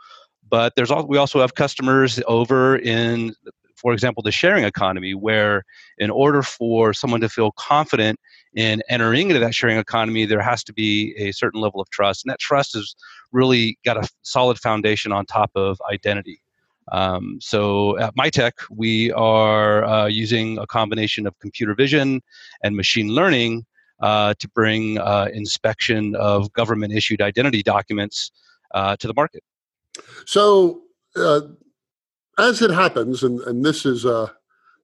But 0.50 0.74
there's 0.76 0.92
also 0.92 1.08
we 1.08 1.18
also 1.18 1.40
have 1.42 1.54
customers 1.56 2.20
over 2.28 2.78
in, 2.78 3.36
for 3.80 3.94
example, 3.94 4.22
the 4.22 4.32
sharing 4.32 4.66
economy, 4.66 5.14
where 5.14 5.64
in 5.98 6.10
order 6.10 6.44
for 6.44 6.94
someone 6.94 7.22
to 7.22 7.30
feel 7.30 7.52
confident 7.52 8.20
in 8.54 8.82
entering 8.90 9.30
into 9.30 9.40
that 9.40 9.56
sharing 9.56 9.78
economy, 9.78 10.26
there 10.26 10.42
has 10.42 10.64
to 10.66 10.74
be 10.74 11.16
a 11.18 11.32
certain 11.32 11.62
level 11.62 11.80
of 11.80 11.90
trust, 11.90 12.26
and 12.26 12.32
that 12.32 12.40
trust 12.40 12.74
has 12.74 12.96
really 13.32 13.78
got 13.86 13.98
a 13.98 14.10
solid 14.22 14.60
foundation 14.60 15.12
on 15.12 15.26
top 15.26 15.52
of 15.56 15.80
identity. 15.92 16.42
Um, 16.92 17.38
so 17.40 17.98
at 18.00 18.16
Mitek, 18.16 18.54
we 18.70 19.12
are 19.12 19.86
uh, 19.86 20.08
using 20.08 20.58
a 20.58 20.66
combination 20.66 21.28
of 21.28 21.38
computer 21.40 21.76
vision 21.76 22.22
and 22.64 22.76
machine 22.76 23.10
learning 23.10 23.66
uh, 24.02 24.34
to 24.40 24.48
bring 24.50 24.98
uh, 24.98 25.28
inspection 25.34 26.16
of 26.16 26.52
government 26.54 26.94
issued 26.94 27.22
identity 27.22 27.62
documents 27.62 28.32
uh, 28.74 28.96
to 28.98 29.08
the 29.08 29.14
market. 29.14 29.44
So, 30.26 30.82
uh, 31.16 31.42
as 32.40 32.62
it 32.62 32.72
happens, 32.72 33.24
and, 33.24 33.40
and 33.42 33.64
this 33.64 33.86
is 33.86 34.06
uh, 34.06 34.28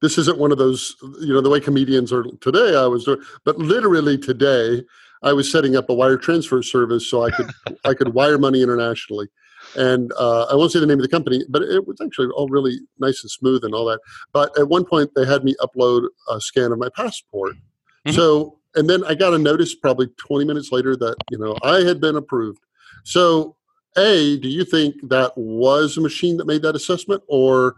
this 0.02 0.18
isn't 0.18 0.38
one 0.38 0.52
of 0.52 0.58
those 0.58 0.96
you 1.20 1.34
know 1.34 1.41
the 1.41 1.50
way 1.50 1.60
comedians 1.60 2.12
are 2.12 2.24
today. 2.41 2.76
I 2.78 2.86
was, 2.88 3.06
doing, 3.06 3.22
but 3.44 3.58
literally 3.58 4.18
today, 4.18 4.84
I 5.24 5.34
was 5.34 5.52
setting 5.52 5.76
up 5.76 5.89
a 5.89 5.94
wire 5.94 6.18
transfer 6.18 6.62
service 6.62 7.10
so 7.10 7.24
I 7.24 7.32
could 7.32 7.50
I 7.86 7.94
could 7.94 8.13
wire 8.13 8.38
money 8.38 8.62
internationally. 8.62 9.28
and 9.76 10.12
uh, 10.18 10.44
I 10.44 10.56
won't 10.56 10.72
say 10.72 10.80
the 10.80 10.86
name 10.86 11.00
of 11.00 11.04
the 11.04 11.10
company, 11.10 11.44
but 11.50 11.63
it 11.63 11.88
was 11.88 12.00
actually 12.02 12.28
all 12.28 12.48
really 12.48 12.80
nice 13.00 13.24
and 13.24 13.32
smooth 13.32 13.63
and 13.63 13.74
all 13.74 13.86
that. 13.86 14.00
But 14.32 14.58
at 14.60 14.70
one 14.70 14.86
point, 14.86 15.12
they 15.15 15.26
had 15.26 15.44
me 15.44 15.56
upload 15.60 16.08
a 16.30 16.39
scan 16.39 16.72
of 16.72 16.78
my 16.78 16.89
passport. 16.89 17.56
Mm-hmm. 17.56 18.12
So, 18.12 18.60
and 18.76 18.89
then 18.89 19.04
I 19.06 19.15
got 19.15 19.34
a 19.34 19.38
notice 19.38 19.74
probably 19.74 20.08
20 20.18 20.46
minutes 20.46 20.72
later 20.72 20.96
that 20.98 21.15
you 21.32 21.38
know 21.38 21.58
I 21.63 21.82
had 21.82 22.00
been 22.00 22.15
approved. 22.15 22.60
So, 23.04 23.56
a, 23.97 24.38
do 24.38 24.49
you 24.49 24.65
think 24.65 24.95
that 25.10 25.34
was 25.38 25.97
a 25.97 26.01
machine 26.01 26.38
that 26.38 26.47
made 26.47 26.62
that 26.63 26.75
assessment, 26.75 27.23
or 27.27 27.75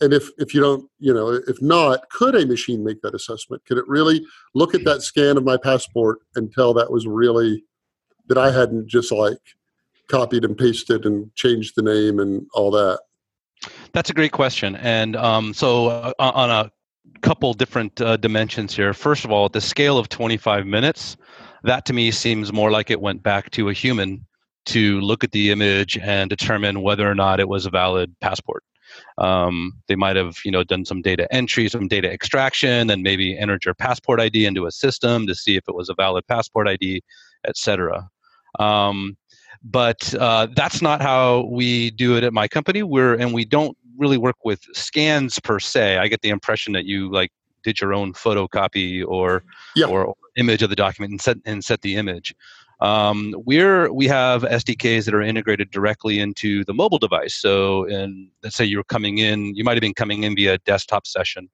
and 0.00 0.12
if 0.12 0.30
if 0.38 0.54
you 0.54 0.60
don't 0.60 0.88
you 0.98 1.12
know 1.12 1.40
if 1.46 1.60
not 1.60 2.08
could 2.10 2.34
a 2.34 2.46
machine 2.46 2.84
make 2.84 3.02
that 3.02 3.14
assessment? 3.14 3.64
Could 3.66 3.78
it 3.78 3.88
really 3.88 4.24
look 4.54 4.74
at 4.74 4.84
that 4.84 5.02
scan 5.02 5.36
of 5.36 5.44
my 5.44 5.56
passport 5.56 6.18
and 6.34 6.52
tell 6.52 6.72
that 6.74 6.90
was 6.90 7.06
really 7.06 7.64
that 8.28 8.38
i 8.38 8.50
hadn't 8.50 8.86
just 8.86 9.10
like 9.10 9.38
copied 10.08 10.44
and 10.44 10.56
pasted 10.56 11.06
and 11.06 11.34
changed 11.34 11.74
the 11.76 11.82
name 11.82 12.18
and 12.18 12.46
all 12.54 12.70
that? 12.70 13.00
That's 13.92 14.10
a 14.10 14.14
great 14.14 14.32
question. 14.32 14.76
And 14.76 15.16
um, 15.16 15.52
so 15.52 15.88
uh, 15.88 16.12
on 16.18 16.50
a 16.50 16.70
couple 17.20 17.52
different 17.52 18.00
uh, 18.00 18.16
dimensions 18.16 18.76
here. 18.76 18.94
First 18.94 19.24
of 19.24 19.32
all 19.32 19.46
at 19.46 19.52
the 19.52 19.60
scale 19.60 19.98
of 19.98 20.08
25 20.08 20.66
minutes 20.66 21.16
that 21.64 21.84
to 21.86 21.92
me 21.92 22.10
seems 22.10 22.52
more 22.52 22.70
like 22.70 22.90
it 22.90 23.00
went 23.00 23.22
back 23.22 23.50
to 23.50 23.68
a 23.68 23.72
human 23.72 24.24
to 24.68 25.00
look 25.00 25.24
at 25.24 25.32
the 25.32 25.50
image 25.50 25.98
and 25.98 26.30
determine 26.30 26.82
whether 26.82 27.10
or 27.10 27.14
not 27.14 27.40
it 27.40 27.48
was 27.48 27.66
a 27.66 27.70
valid 27.70 28.14
passport 28.20 28.62
um, 29.18 29.72
they 29.86 29.96
might 29.96 30.16
have, 30.16 30.38
you 30.44 30.50
know, 30.50 30.64
done 30.64 30.84
some 30.84 31.02
data 31.02 31.32
entry, 31.32 31.68
some 31.68 31.88
data 31.88 32.10
extraction, 32.10 32.90
and 32.90 33.02
maybe 33.02 33.36
entered 33.36 33.64
your 33.64 33.74
passport 33.74 34.20
ID 34.20 34.46
into 34.46 34.66
a 34.66 34.70
system 34.70 35.26
to 35.26 35.34
see 35.34 35.56
if 35.56 35.64
it 35.68 35.74
was 35.74 35.88
a 35.88 35.94
valid 35.94 36.26
passport 36.26 36.68
ID, 36.68 37.02
etc. 37.46 38.08
Um, 38.58 39.16
but 39.62 40.14
uh, 40.14 40.48
that's 40.54 40.80
not 40.80 41.02
how 41.02 41.48
we 41.50 41.90
do 41.90 42.16
it 42.16 42.24
at 42.24 42.32
my 42.32 42.48
company. 42.48 42.82
We're 42.82 43.14
and 43.14 43.34
we 43.34 43.44
don't 43.44 43.76
really 43.96 44.18
work 44.18 44.36
with 44.44 44.60
scans 44.72 45.38
per 45.40 45.58
se. 45.58 45.98
I 45.98 46.08
get 46.08 46.22
the 46.22 46.28
impression 46.28 46.72
that 46.74 46.84
you 46.84 47.10
like 47.10 47.32
did 47.64 47.80
your 47.80 47.92
own 47.92 48.12
photocopy 48.12 49.04
or 49.06 49.42
yeah. 49.74 49.86
or 49.86 50.14
image 50.36 50.62
of 50.62 50.70
the 50.70 50.76
document 50.76 51.10
and 51.10 51.20
set 51.20 51.38
and 51.44 51.64
set 51.64 51.82
the 51.82 51.96
image. 51.96 52.34
Um, 52.80 53.34
we're 53.44 53.92
we 53.92 54.06
have 54.06 54.42
SDKs 54.42 55.04
that 55.04 55.14
are 55.14 55.22
integrated 55.22 55.70
directly 55.70 56.20
into 56.20 56.64
the 56.64 56.74
mobile 56.74 56.98
device. 56.98 57.34
So, 57.34 57.84
in 57.84 58.30
let's 58.42 58.56
say 58.56 58.64
you're 58.64 58.84
coming 58.84 59.18
in, 59.18 59.54
you 59.56 59.64
might 59.64 59.74
have 59.74 59.80
been 59.80 59.94
coming 59.94 60.22
in 60.22 60.36
via 60.36 60.58
desktop 60.58 61.06
session. 61.06 61.48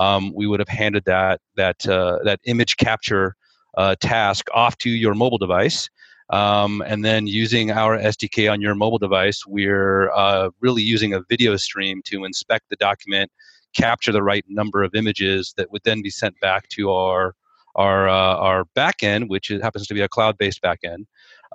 Um, 0.00 0.32
we 0.34 0.46
would 0.46 0.60
have 0.60 0.68
handed 0.68 1.04
that 1.04 1.40
that 1.56 1.86
uh, 1.88 2.18
that 2.24 2.40
image 2.44 2.76
capture 2.76 3.36
uh, 3.76 3.94
task 4.00 4.48
off 4.52 4.76
to 4.78 4.90
your 4.90 5.14
mobile 5.14 5.38
device. 5.38 5.88
Um, 6.30 6.82
and 6.86 7.04
then 7.04 7.26
using 7.26 7.70
our 7.70 7.98
SDK 7.98 8.50
on 8.50 8.60
your 8.60 8.74
mobile 8.74 8.98
device, 8.98 9.46
we're 9.46 10.10
uh, 10.10 10.50
really 10.60 10.82
using 10.82 11.12
a 11.12 11.20
video 11.28 11.56
stream 11.56 12.00
to 12.06 12.24
inspect 12.24 12.70
the 12.70 12.76
document, 12.76 13.30
capture 13.76 14.10
the 14.10 14.22
right 14.22 14.44
number 14.48 14.82
of 14.82 14.94
images 14.94 15.52
that 15.56 15.70
would 15.70 15.82
then 15.84 16.02
be 16.02 16.10
sent 16.10 16.38
back 16.40 16.68
to 16.70 16.90
our 16.90 17.34
our 17.74 18.08
uh, 18.08 18.36
our 18.48 18.64
backend, 18.76 19.28
which 19.28 19.48
happens 19.48 19.86
to 19.86 19.94
be 19.94 20.00
a 20.00 20.08
cloud-based 20.08 20.62
backend. 20.62 21.06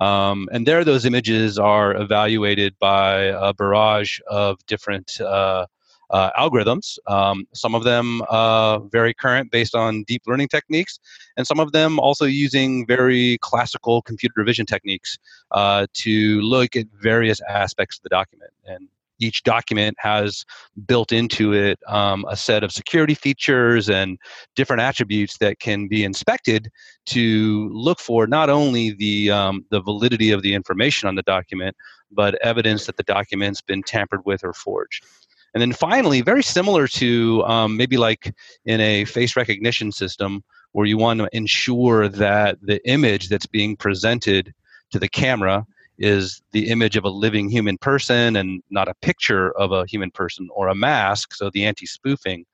Um, 0.01 0.47
and 0.51 0.65
there, 0.65 0.83
those 0.85 1.05
images 1.05 1.59
are 1.59 1.95
evaluated 1.95 2.73
by 2.79 3.33
a 3.49 3.53
barrage 3.53 4.19
of 4.29 4.65
different 4.65 5.19
uh, 5.19 5.65
uh, 6.09 6.31
algorithms. 6.39 6.97
Um, 7.07 7.45
some 7.53 7.75
of 7.75 7.83
them 7.83 8.21
uh, 8.29 8.79
very 8.79 9.13
current, 9.13 9.51
based 9.51 9.75
on 9.75 10.03
deep 10.03 10.23
learning 10.25 10.47
techniques, 10.47 10.99
and 11.37 11.45
some 11.45 11.59
of 11.59 11.71
them 11.71 11.99
also 11.99 12.25
using 12.25 12.87
very 12.87 13.37
classical 13.41 14.01
computer 14.01 14.43
vision 14.43 14.65
techniques 14.65 15.17
uh, 15.51 15.85
to 15.93 16.41
look 16.41 16.75
at 16.75 16.85
various 17.01 17.41
aspects 17.41 17.97
of 17.97 18.03
the 18.03 18.09
document. 18.09 18.51
And 18.65 18.87
each 19.19 19.43
document 19.43 19.95
has 19.99 20.45
built 20.87 21.11
into 21.11 21.53
it 21.53 21.79
um, 21.87 22.25
a 22.29 22.35
set 22.35 22.63
of 22.63 22.71
security 22.71 23.13
features 23.13 23.89
and 23.89 24.17
different 24.55 24.81
attributes 24.81 25.37
that 25.37 25.59
can 25.59 25.87
be 25.87 26.03
inspected 26.03 26.69
to 27.05 27.69
look 27.73 27.99
for 27.99 28.27
not 28.27 28.49
only 28.49 28.91
the 28.91 29.29
um, 29.31 29.65
the 29.69 29.81
validity 29.81 30.31
of 30.31 30.41
the 30.41 30.53
information 30.53 31.07
on 31.07 31.15
the 31.15 31.23
document, 31.23 31.75
but 32.11 32.35
evidence 32.41 32.85
that 32.85 32.97
the 32.97 33.03
document's 33.03 33.61
been 33.61 33.83
tampered 33.83 34.21
with 34.25 34.43
or 34.43 34.53
forged. 34.53 35.05
And 35.53 35.61
then 35.61 35.73
finally, 35.73 36.21
very 36.21 36.43
similar 36.43 36.87
to 36.87 37.43
um, 37.45 37.75
maybe 37.75 37.97
like 37.97 38.33
in 38.65 38.79
a 38.81 39.05
face 39.05 39.35
recognition 39.35 39.91
system, 39.91 40.43
where 40.73 40.85
you 40.85 40.97
want 40.97 41.19
to 41.19 41.29
ensure 41.31 42.07
that 42.07 42.57
the 42.61 42.79
image 42.87 43.29
that's 43.29 43.47
being 43.47 43.75
presented 43.75 44.53
to 44.91 44.99
the 44.99 45.07
camera 45.07 45.65
is 45.99 46.41
the 46.51 46.69
image 46.69 46.95
of 46.95 47.03
a 47.03 47.09
living 47.09 47.49
human 47.49 47.77
person 47.77 48.35
and 48.35 48.63
not 48.69 48.87
a 48.87 48.93
picture 49.01 49.51
of 49.57 49.71
a 49.71 49.85
human 49.85 50.09
person 50.11 50.47
or 50.53 50.69
a 50.69 50.75
mask. 50.75 51.35
So 51.35 51.49
the 51.49 51.65
anti-spoofing. 51.65 52.45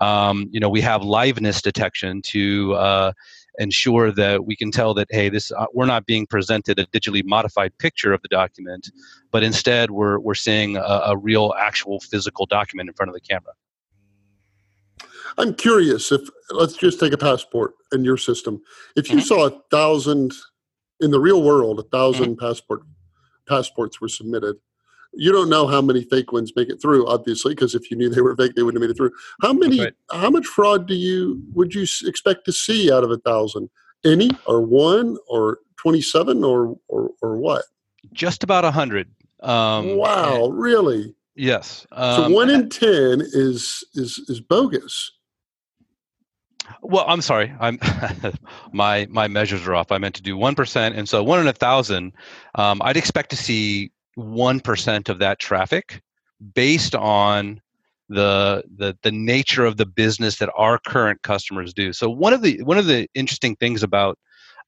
Um, 0.00 0.48
you 0.50 0.60
know, 0.60 0.68
we 0.68 0.80
have 0.82 1.00
liveness 1.00 1.60
detection 1.60 2.22
to 2.22 2.74
uh, 2.74 3.12
ensure 3.58 4.12
that 4.12 4.46
we 4.46 4.56
can 4.56 4.70
tell 4.70 4.94
that 4.94 5.08
hey, 5.10 5.28
this 5.28 5.50
uh, 5.52 5.66
we're 5.72 5.86
not 5.86 6.06
being 6.06 6.26
presented 6.26 6.78
a 6.78 6.86
digitally 6.86 7.24
modified 7.24 7.76
picture 7.78 8.12
of 8.12 8.22
the 8.22 8.28
document, 8.28 8.90
but 9.32 9.42
instead 9.42 9.90
we're 9.90 10.18
we're 10.20 10.34
seeing 10.34 10.76
a, 10.76 11.02
a 11.06 11.16
real, 11.16 11.52
actual, 11.58 12.00
physical 12.00 12.46
document 12.46 12.88
in 12.88 12.94
front 12.94 13.10
of 13.10 13.14
the 13.14 13.20
camera. 13.20 13.52
I'm 15.36 15.54
curious 15.54 16.10
if 16.12 16.28
let's 16.50 16.74
just 16.74 17.00
take 17.00 17.12
a 17.12 17.18
passport 17.18 17.74
in 17.92 18.04
your 18.04 18.16
system. 18.16 18.62
If 18.96 19.10
you 19.10 19.18
mm-hmm. 19.18 19.26
saw 19.26 19.46
a 19.46 19.62
thousand 19.70 20.32
in 21.00 21.10
the 21.10 21.20
real 21.20 21.42
world, 21.42 21.78
a 21.78 21.82
1000 21.82 22.24
mm-hmm. 22.24 22.44
passport 22.44 22.82
passports 23.48 24.00
were 24.00 24.08
submitted. 24.08 24.56
You 25.14 25.32
don't 25.32 25.48
know 25.48 25.66
how 25.66 25.80
many 25.80 26.04
fake 26.04 26.32
ones 26.32 26.52
make 26.54 26.68
it 26.68 26.82
through, 26.82 27.06
obviously, 27.08 27.54
because 27.54 27.74
if 27.74 27.90
you 27.90 27.96
knew 27.96 28.10
they 28.10 28.20
were 28.20 28.36
fake, 28.36 28.54
they 28.54 28.62
wouldn't 28.62 28.82
have 28.82 28.88
made 28.88 28.92
it 28.92 28.96
through. 28.96 29.12
How 29.40 29.52
many? 29.54 29.80
Right. 29.80 29.94
How 30.12 30.30
much 30.30 30.46
fraud 30.46 30.86
do 30.86 30.94
you 30.94 31.42
would 31.54 31.74
you 31.74 31.86
expect 32.06 32.44
to 32.44 32.52
see 32.52 32.92
out 32.92 33.04
of 33.04 33.10
a 33.10 33.18
thousand? 33.18 33.70
Any 34.04 34.30
or 34.46 34.60
one 34.60 35.16
or 35.28 35.58
twenty-seven 35.76 36.44
or 36.44 36.78
or 36.88 37.10
or 37.22 37.36
what? 37.38 37.64
Just 38.12 38.44
about 38.44 38.64
a 38.64 38.70
hundred. 38.70 39.10
Um, 39.40 39.96
wow, 39.96 40.48
really? 40.48 41.14
Yes. 41.34 41.86
Um, 41.92 42.16
so 42.16 42.30
one 42.30 42.50
in 42.50 42.68
ten 42.68 43.22
is 43.22 43.82
is 43.94 44.18
is 44.28 44.40
bogus. 44.40 45.12
Well, 46.82 47.04
I'm 47.06 47.20
sorry. 47.20 47.52
I'm 47.60 47.78
my 48.72 49.06
my 49.10 49.28
measures 49.28 49.66
are 49.66 49.74
off. 49.74 49.92
I 49.92 49.98
meant 49.98 50.14
to 50.16 50.22
do 50.22 50.36
one 50.36 50.54
percent, 50.54 50.96
and 50.96 51.08
so 51.08 51.22
one 51.22 51.40
in 51.40 51.48
a 51.48 51.52
thousand. 51.52 52.12
Um, 52.54 52.80
I'd 52.82 52.96
expect 52.96 53.30
to 53.30 53.36
see 53.36 53.90
one 54.14 54.60
percent 54.60 55.08
of 55.08 55.18
that 55.18 55.38
traffic, 55.38 56.02
based 56.54 56.94
on 56.94 57.60
the 58.08 58.64
the 58.76 58.96
the 59.02 59.12
nature 59.12 59.64
of 59.64 59.76
the 59.76 59.86
business 59.86 60.38
that 60.38 60.50
our 60.56 60.78
current 60.78 61.22
customers 61.22 61.74
do. 61.74 61.92
So 61.92 62.08
one 62.08 62.32
of 62.32 62.42
the 62.42 62.62
one 62.62 62.78
of 62.78 62.86
the 62.86 63.08
interesting 63.14 63.56
things 63.56 63.82
about 63.82 64.18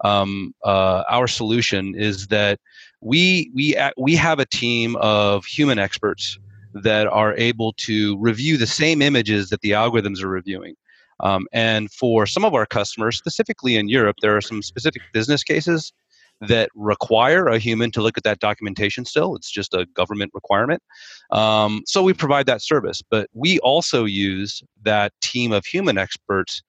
um, 0.04 0.54
uh, 0.64 1.04
our 1.08 1.26
solution 1.26 1.94
is 1.94 2.28
that 2.28 2.58
we 3.00 3.50
we 3.54 3.76
we 3.96 4.14
have 4.16 4.38
a 4.38 4.46
team 4.46 4.96
of 4.96 5.44
human 5.44 5.78
experts 5.78 6.38
that 6.74 7.06
are 7.06 7.34
able 7.36 7.72
to 7.72 8.16
review 8.18 8.56
the 8.56 8.66
same 8.66 9.02
images 9.02 9.50
that 9.50 9.60
the 9.60 9.72
algorithms 9.72 10.22
are 10.22 10.28
reviewing. 10.28 10.74
Um, 11.22 11.46
and 11.52 11.90
for 11.92 12.26
some 12.26 12.44
of 12.44 12.54
our 12.54 12.66
customers, 12.66 13.16
specifically 13.16 13.76
in 13.76 13.88
Europe, 13.88 14.16
there 14.22 14.36
are 14.36 14.40
some 14.40 14.62
specific 14.62 15.02
business 15.12 15.42
cases 15.42 15.92
that 16.40 16.70
require 16.74 17.46
a 17.46 17.58
human 17.58 17.90
to 17.90 18.00
look 18.00 18.16
at 18.16 18.24
that 18.24 18.38
documentation 18.38 19.04
still. 19.04 19.36
It's 19.36 19.50
just 19.50 19.74
a 19.74 19.86
government 19.94 20.30
requirement. 20.34 20.82
Um, 21.30 21.82
so 21.86 22.02
we 22.02 22.14
provide 22.14 22.46
that 22.46 22.62
service. 22.62 23.02
But 23.10 23.28
we 23.34 23.58
also 23.58 24.04
use 24.04 24.62
that 24.82 25.12
team 25.20 25.52
of 25.52 25.66
human 25.66 25.98
experts 25.98 26.62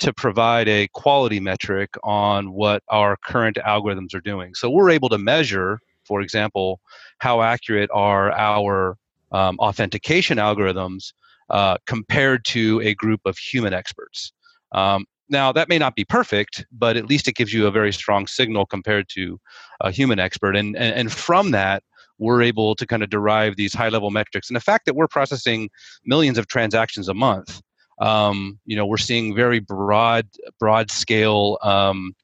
to 0.00 0.12
provide 0.12 0.68
a 0.68 0.88
quality 0.92 1.40
metric 1.40 1.90
on 2.02 2.52
what 2.52 2.82
our 2.88 3.16
current 3.24 3.56
algorithms 3.66 4.14
are 4.14 4.20
doing. 4.20 4.54
So 4.54 4.68
we're 4.68 4.90
able 4.90 5.08
to 5.08 5.18
measure, 5.18 5.78
for 6.04 6.20
example, 6.20 6.80
how 7.18 7.42
accurate 7.42 7.90
are 7.94 8.32
our 8.32 8.98
um, 9.32 9.58
authentication 9.58 10.38
algorithms 10.38 11.12
uh, 11.50 11.76
compared 11.86 12.44
to 12.46 12.80
a 12.82 12.94
group 12.94 13.20
of 13.24 13.36
human 13.38 13.72
experts. 13.72 14.32
Um, 14.72 15.04
now, 15.28 15.52
that 15.52 15.68
may 15.68 15.78
not 15.78 15.94
be 15.94 16.04
perfect, 16.04 16.66
but 16.70 16.96
at 16.96 17.06
least 17.06 17.28
it 17.28 17.34
gives 17.34 17.52
you 17.52 17.66
a 17.66 17.70
very 17.70 17.92
strong 17.92 18.26
signal 18.26 18.66
compared 18.66 19.08
to 19.10 19.40
a 19.80 19.90
human 19.90 20.18
expert. 20.18 20.56
And, 20.56 20.76
and, 20.76 20.94
and 20.94 21.12
from 21.12 21.50
that, 21.52 21.82
we're 22.18 22.42
able 22.42 22.74
to 22.76 22.86
kind 22.86 23.02
of 23.02 23.10
derive 23.10 23.56
these 23.56 23.74
high 23.74 23.88
level 23.88 24.10
metrics. 24.10 24.48
And 24.48 24.56
the 24.56 24.60
fact 24.60 24.86
that 24.86 24.94
we're 24.94 25.08
processing 25.08 25.70
millions 26.04 26.38
of 26.38 26.46
transactions 26.46 27.08
a 27.08 27.14
month, 27.14 27.62
um, 28.00 28.58
you 28.66 28.76
know, 28.76 28.86
we're 28.86 28.96
seeing 28.96 29.34
very 29.34 29.60
broad, 29.60 30.28
broad 30.58 30.90
scale, 30.90 31.58
um, 31.62 32.14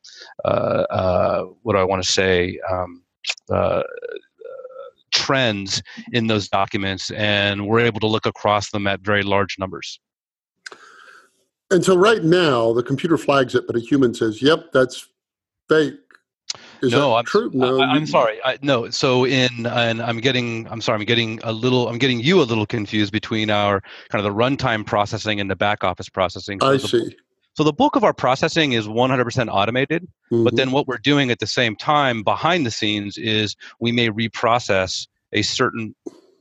uh, 0.45 0.85
uh, 0.91 1.43
what 1.63 1.73
do 1.75 1.79
I 1.79 1.85
want 1.85 2.03
to 2.03 2.11
say? 2.11 2.59
Um, 2.71 3.03
uh, 3.51 3.83
trends 5.21 5.83
in 6.13 6.27
those 6.27 6.49
documents, 6.49 7.11
and 7.13 7.67
we're 7.67 7.81
able 7.81 8.01
to 8.01 8.07
look 8.07 8.27
across 8.27 8.71
them 8.71 8.87
at 8.87 9.01
very 9.01 9.23
large 9.23 9.59
numbers. 9.59 10.01
And 11.71 11.85
so, 11.85 11.97
right 11.97 12.25
now, 12.25 12.73
the 12.73 12.83
computer 12.83 13.17
flags 13.17 13.55
it, 13.55 13.67
but 13.67 13.77
a 13.77 13.81
human 13.81 14.15
says, 14.15 14.43
"Yep, 14.43 14.73
that's 14.73 15.07
fake." 15.69 15.95
Is 16.83 16.93
no, 16.93 17.11
that 17.11 17.17
I'm, 17.17 17.25
true? 17.27 17.51
No, 17.53 17.81
I, 17.81 17.97
am 17.97 18.07
sorry. 18.07 18.41
I, 18.45 18.59
no, 18.63 18.91
so 18.91 19.25
in 19.27 19.67
and 19.67 20.03
I'm 20.03 20.19
getting 20.19 20.67
I'm 20.69 20.81
sorry. 20.81 20.99
I'm 20.99 21.05
getting 21.05 21.39
a 21.45 21.53
little. 21.53 21.89
I'm 21.89 21.99
getting 21.99 22.21
you 22.21 22.41
a 22.41 22.45
little 22.45 22.67
confused 22.67 23.13
between 23.13 23.51
our 23.51 23.83
kind 24.09 24.25
of 24.25 24.33
the 24.33 24.37
runtime 24.37 24.85
processing 24.85 25.41
and 25.41 25.51
the 25.51 25.57
back 25.57 25.85
office 25.85 26.09
processing. 26.09 26.59
So 26.61 26.69
I 26.69 26.73
the, 26.73 26.89
see. 26.89 27.17
So 27.55 27.65
the 27.65 27.73
bulk 27.73 27.97
of 27.97 28.05
our 28.05 28.15
processing 28.15 28.73
is 28.73 28.87
100% 28.87 29.49
automated. 29.51 30.07
But 30.31 30.55
Mhm. 30.55 30.57
then 30.57 30.73
what 30.73 30.87
we're 30.87 30.99
doing 30.99 31.31
at 31.31 31.39
the 31.39 31.47
same 31.47 31.77
time 31.77 32.23
behind 32.23 32.65
the 32.65 32.71
scenes 32.71 33.19
is 33.19 33.57
we 33.81 33.93
may 33.93 34.09
reprocess 34.09 35.07
a 35.33 35.43
certain 35.43 35.95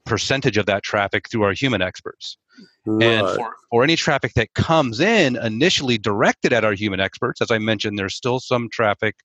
percentage 0.06 0.58
of 0.58 0.66
that 0.68 0.84
traffic 0.84 1.30
through 1.30 1.44
our 1.44 1.54
human 1.54 1.82
experts. 1.82 2.38
And 3.02 3.28
Right. 3.28 3.36
for, 3.36 3.56
for 3.70 3.84
any 3.84 3.96
traffic 3.96 4.34
that 4.34 4.54
comes 4.54 5.00
in 5.00 5.36
initially 5.38 5.98
directed 5.98 6.54
at 6.54 6.66
our 6.66 6.74
human 6.74 7.00
experts, 7.00 7.42
as 7.42 7.52
I 7.52 7.58
mentioned, 7.58 7.98
there's 7.98 8.16
still 8.16 8.40
some 8.40 8.70
traffic 8.72 9.16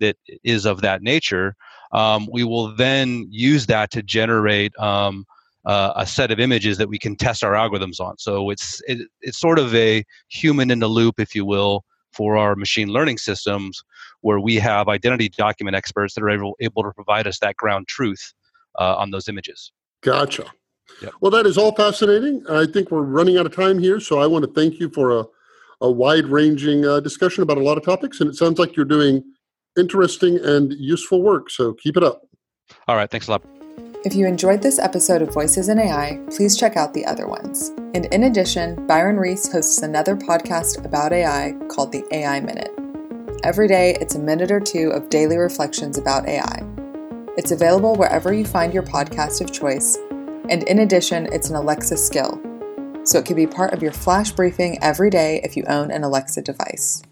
that 0.00 0.16
is 0.42 0.66
of 0.66 0.80
that 0.82 1.02
nature. 1.02 1.54
Um, 1.92 2.28
we 2.30 2.44
will 2.44 2.74
then 2.74 3.26
use 3.30 3.66
that 3.66 3.90
to 3.92 4.02
generate 4.02 4.76
um, 4.78 5.24
uh, 5.64 5.92
a 5.96 6.06
set 6.06 6.30
of 6.30 6.38
images 6.38 6.78
that 6.78 6.88
we 6.88 6.98
can 6.98 7.16
test 7.16 7.42
our 7.42 7.52
algorithms 7.52 8.00
on. 8.00 8.18
So 8.18 8.50
it's 8.50 8.82
it, 8.86 9.08
it's 9.22 9.38
sort 9.38 9.58
of 9.58 9.74
a 9.74 10.04
human 10.28 10.70
in 10.70 10.80
the 10.80 10.88
loop, 10.88 11.18
if 11.18 11.34
you 11.34 11.44
will, 11.44 11.84
for 12.12 12.36
our 12.36 12.54
machine 12.54 12.88
learning 12.88 13.18
systems, 13.18 13.82
where 14.20 14.40
we 14.40 14.56
have 14.56 14.88
identity 14.88 15.28
document 15.28 15.76
experts 15.76 16.14
that 16.14 16.22
are 16.22 16.30
able, 16.30 16.56
able 16.60 16.82
to 16.82 16.92
provide 16.92 17.26
us 17.26 17.38
that 17.40 17.56
ground 17.56 17.88
truth 17.88 18.32
uh, 18.78 18.96
on 18.96 19.10
those 19.10 19.28
images. 19.28 19.72
Gotcha. 20.02 20.46
Yep. 21.02 21.12
Well, 21.20 21.30
that 21.30 21.46
is 21.46 21.56
all 21.56 21.74
fascinating. 21.74 22.44
I 22.48 22.66
think 22.66 22.90
we're 22.90 23.02
running 23.02 23.38
out 23.38 23.46
of 23.46 23.54
time 23.54 23.78
here, 23.78 24.00
so 24.00 24.18
I 24.18 24.26
want 24.26 24.44
to 24.44 24.50
thank 24.52 24.78
you 24.78 24.90
for 24.90 25.18
a, 25.18 25.24
a 25.80 25.90
wide 25.90 26.26
ranging 26.26 26.84
uh, 26.84 27.00
discussion 27.00 27.42
about 27.42 27.56
a 27.56 27.62
lot 27.62 27.78
of 27.78 27.84
topics. 27.84 28.20
And 28.20 28.28
it 28.28 28.36
sounds 28.36 28.58
like 28.58 28.76
you're 28.76 28.84
doing 28.84 29.24
interesting 29.78 30.38
and 30.44 30.72
useful 30.74 31.22
work. 31.22 31.50
So 31.50 31.72
keep 31.72 31.96
it 31.96 32.04
up. 32.04 32.22
All 32.86 32.96
right, 32.96 33.10
thanks 33.10 33.28
a 33.28 33.32
lot. 33.32 33.63
If 34.04 34.14
you 34.14 34.26
enjoyed 34.26 34.60
this 34.60 34.78
episode 34.78 35.22
of 35.22 35.32
Voices 35.32 35.70
in 35.70 35.78
AI, 35.78 36.20
please 36.28 36.58
check 36.58 36.76
out 36.76 36.92
the 36.92 37.06
other 37.06 37.26
ones. 37.26 37.70
And 37.94 38.04
in 38.12 38.24
addition, 38.24 38.86
Byron 38.86 39.16
Reese 39.16 39.50
hosts 39.50 39.80
another 39.80 40.14
podcast 40.14 40.84
about 40.84 41.14
AI 41.14 41.54
called 41.70 41.90
the 41.90 42.04
AI 42.10 42.38
Minute. 42.40 42.70
Every 43.44 43.66
day, 43.66 43.96
it's 44.02 44.14
a 44.14 44.18
minute 44.18 44.50
or 44.50 44.60
two 44.60 44.90
of 44.90 45.08
daily 45.08 45.38
reflections 45.38 45.96
about 45.96 46.28
AI. 46.28 46.62
It's 47.38 47.50
available 47.50 47.94
wherever 47.94 48.30
you 48.34 48.44
find 48.44 48.74
your 48.74 48.82
podcast 48.82 49.40
of 49.40 49.50
choice, 49.50 49.96
and 50.50 50.64
in 50.64 50.80
addition, 50.80 51.26
it's 51.32 51.48
an 51.48 51.56
Alexa 51.56 51.96
skill. 51.96 52.38
So 53.04 53.18
it 53.18 53.24
can 53.24 53.36
be 53.36 53.46
part 53.46 53.72
of 53.72 53.82
your 53.82 53.92
flash 53.92 54.32
briefing 54.32 54.76
every 54.82 55.08
day 55.08 55.40
if 55.44 55.56
you 55.56 55.64
own 55.66 55.90
an 55.90 56.04
Alexa 56.04 56.42
device. 56.42 57.02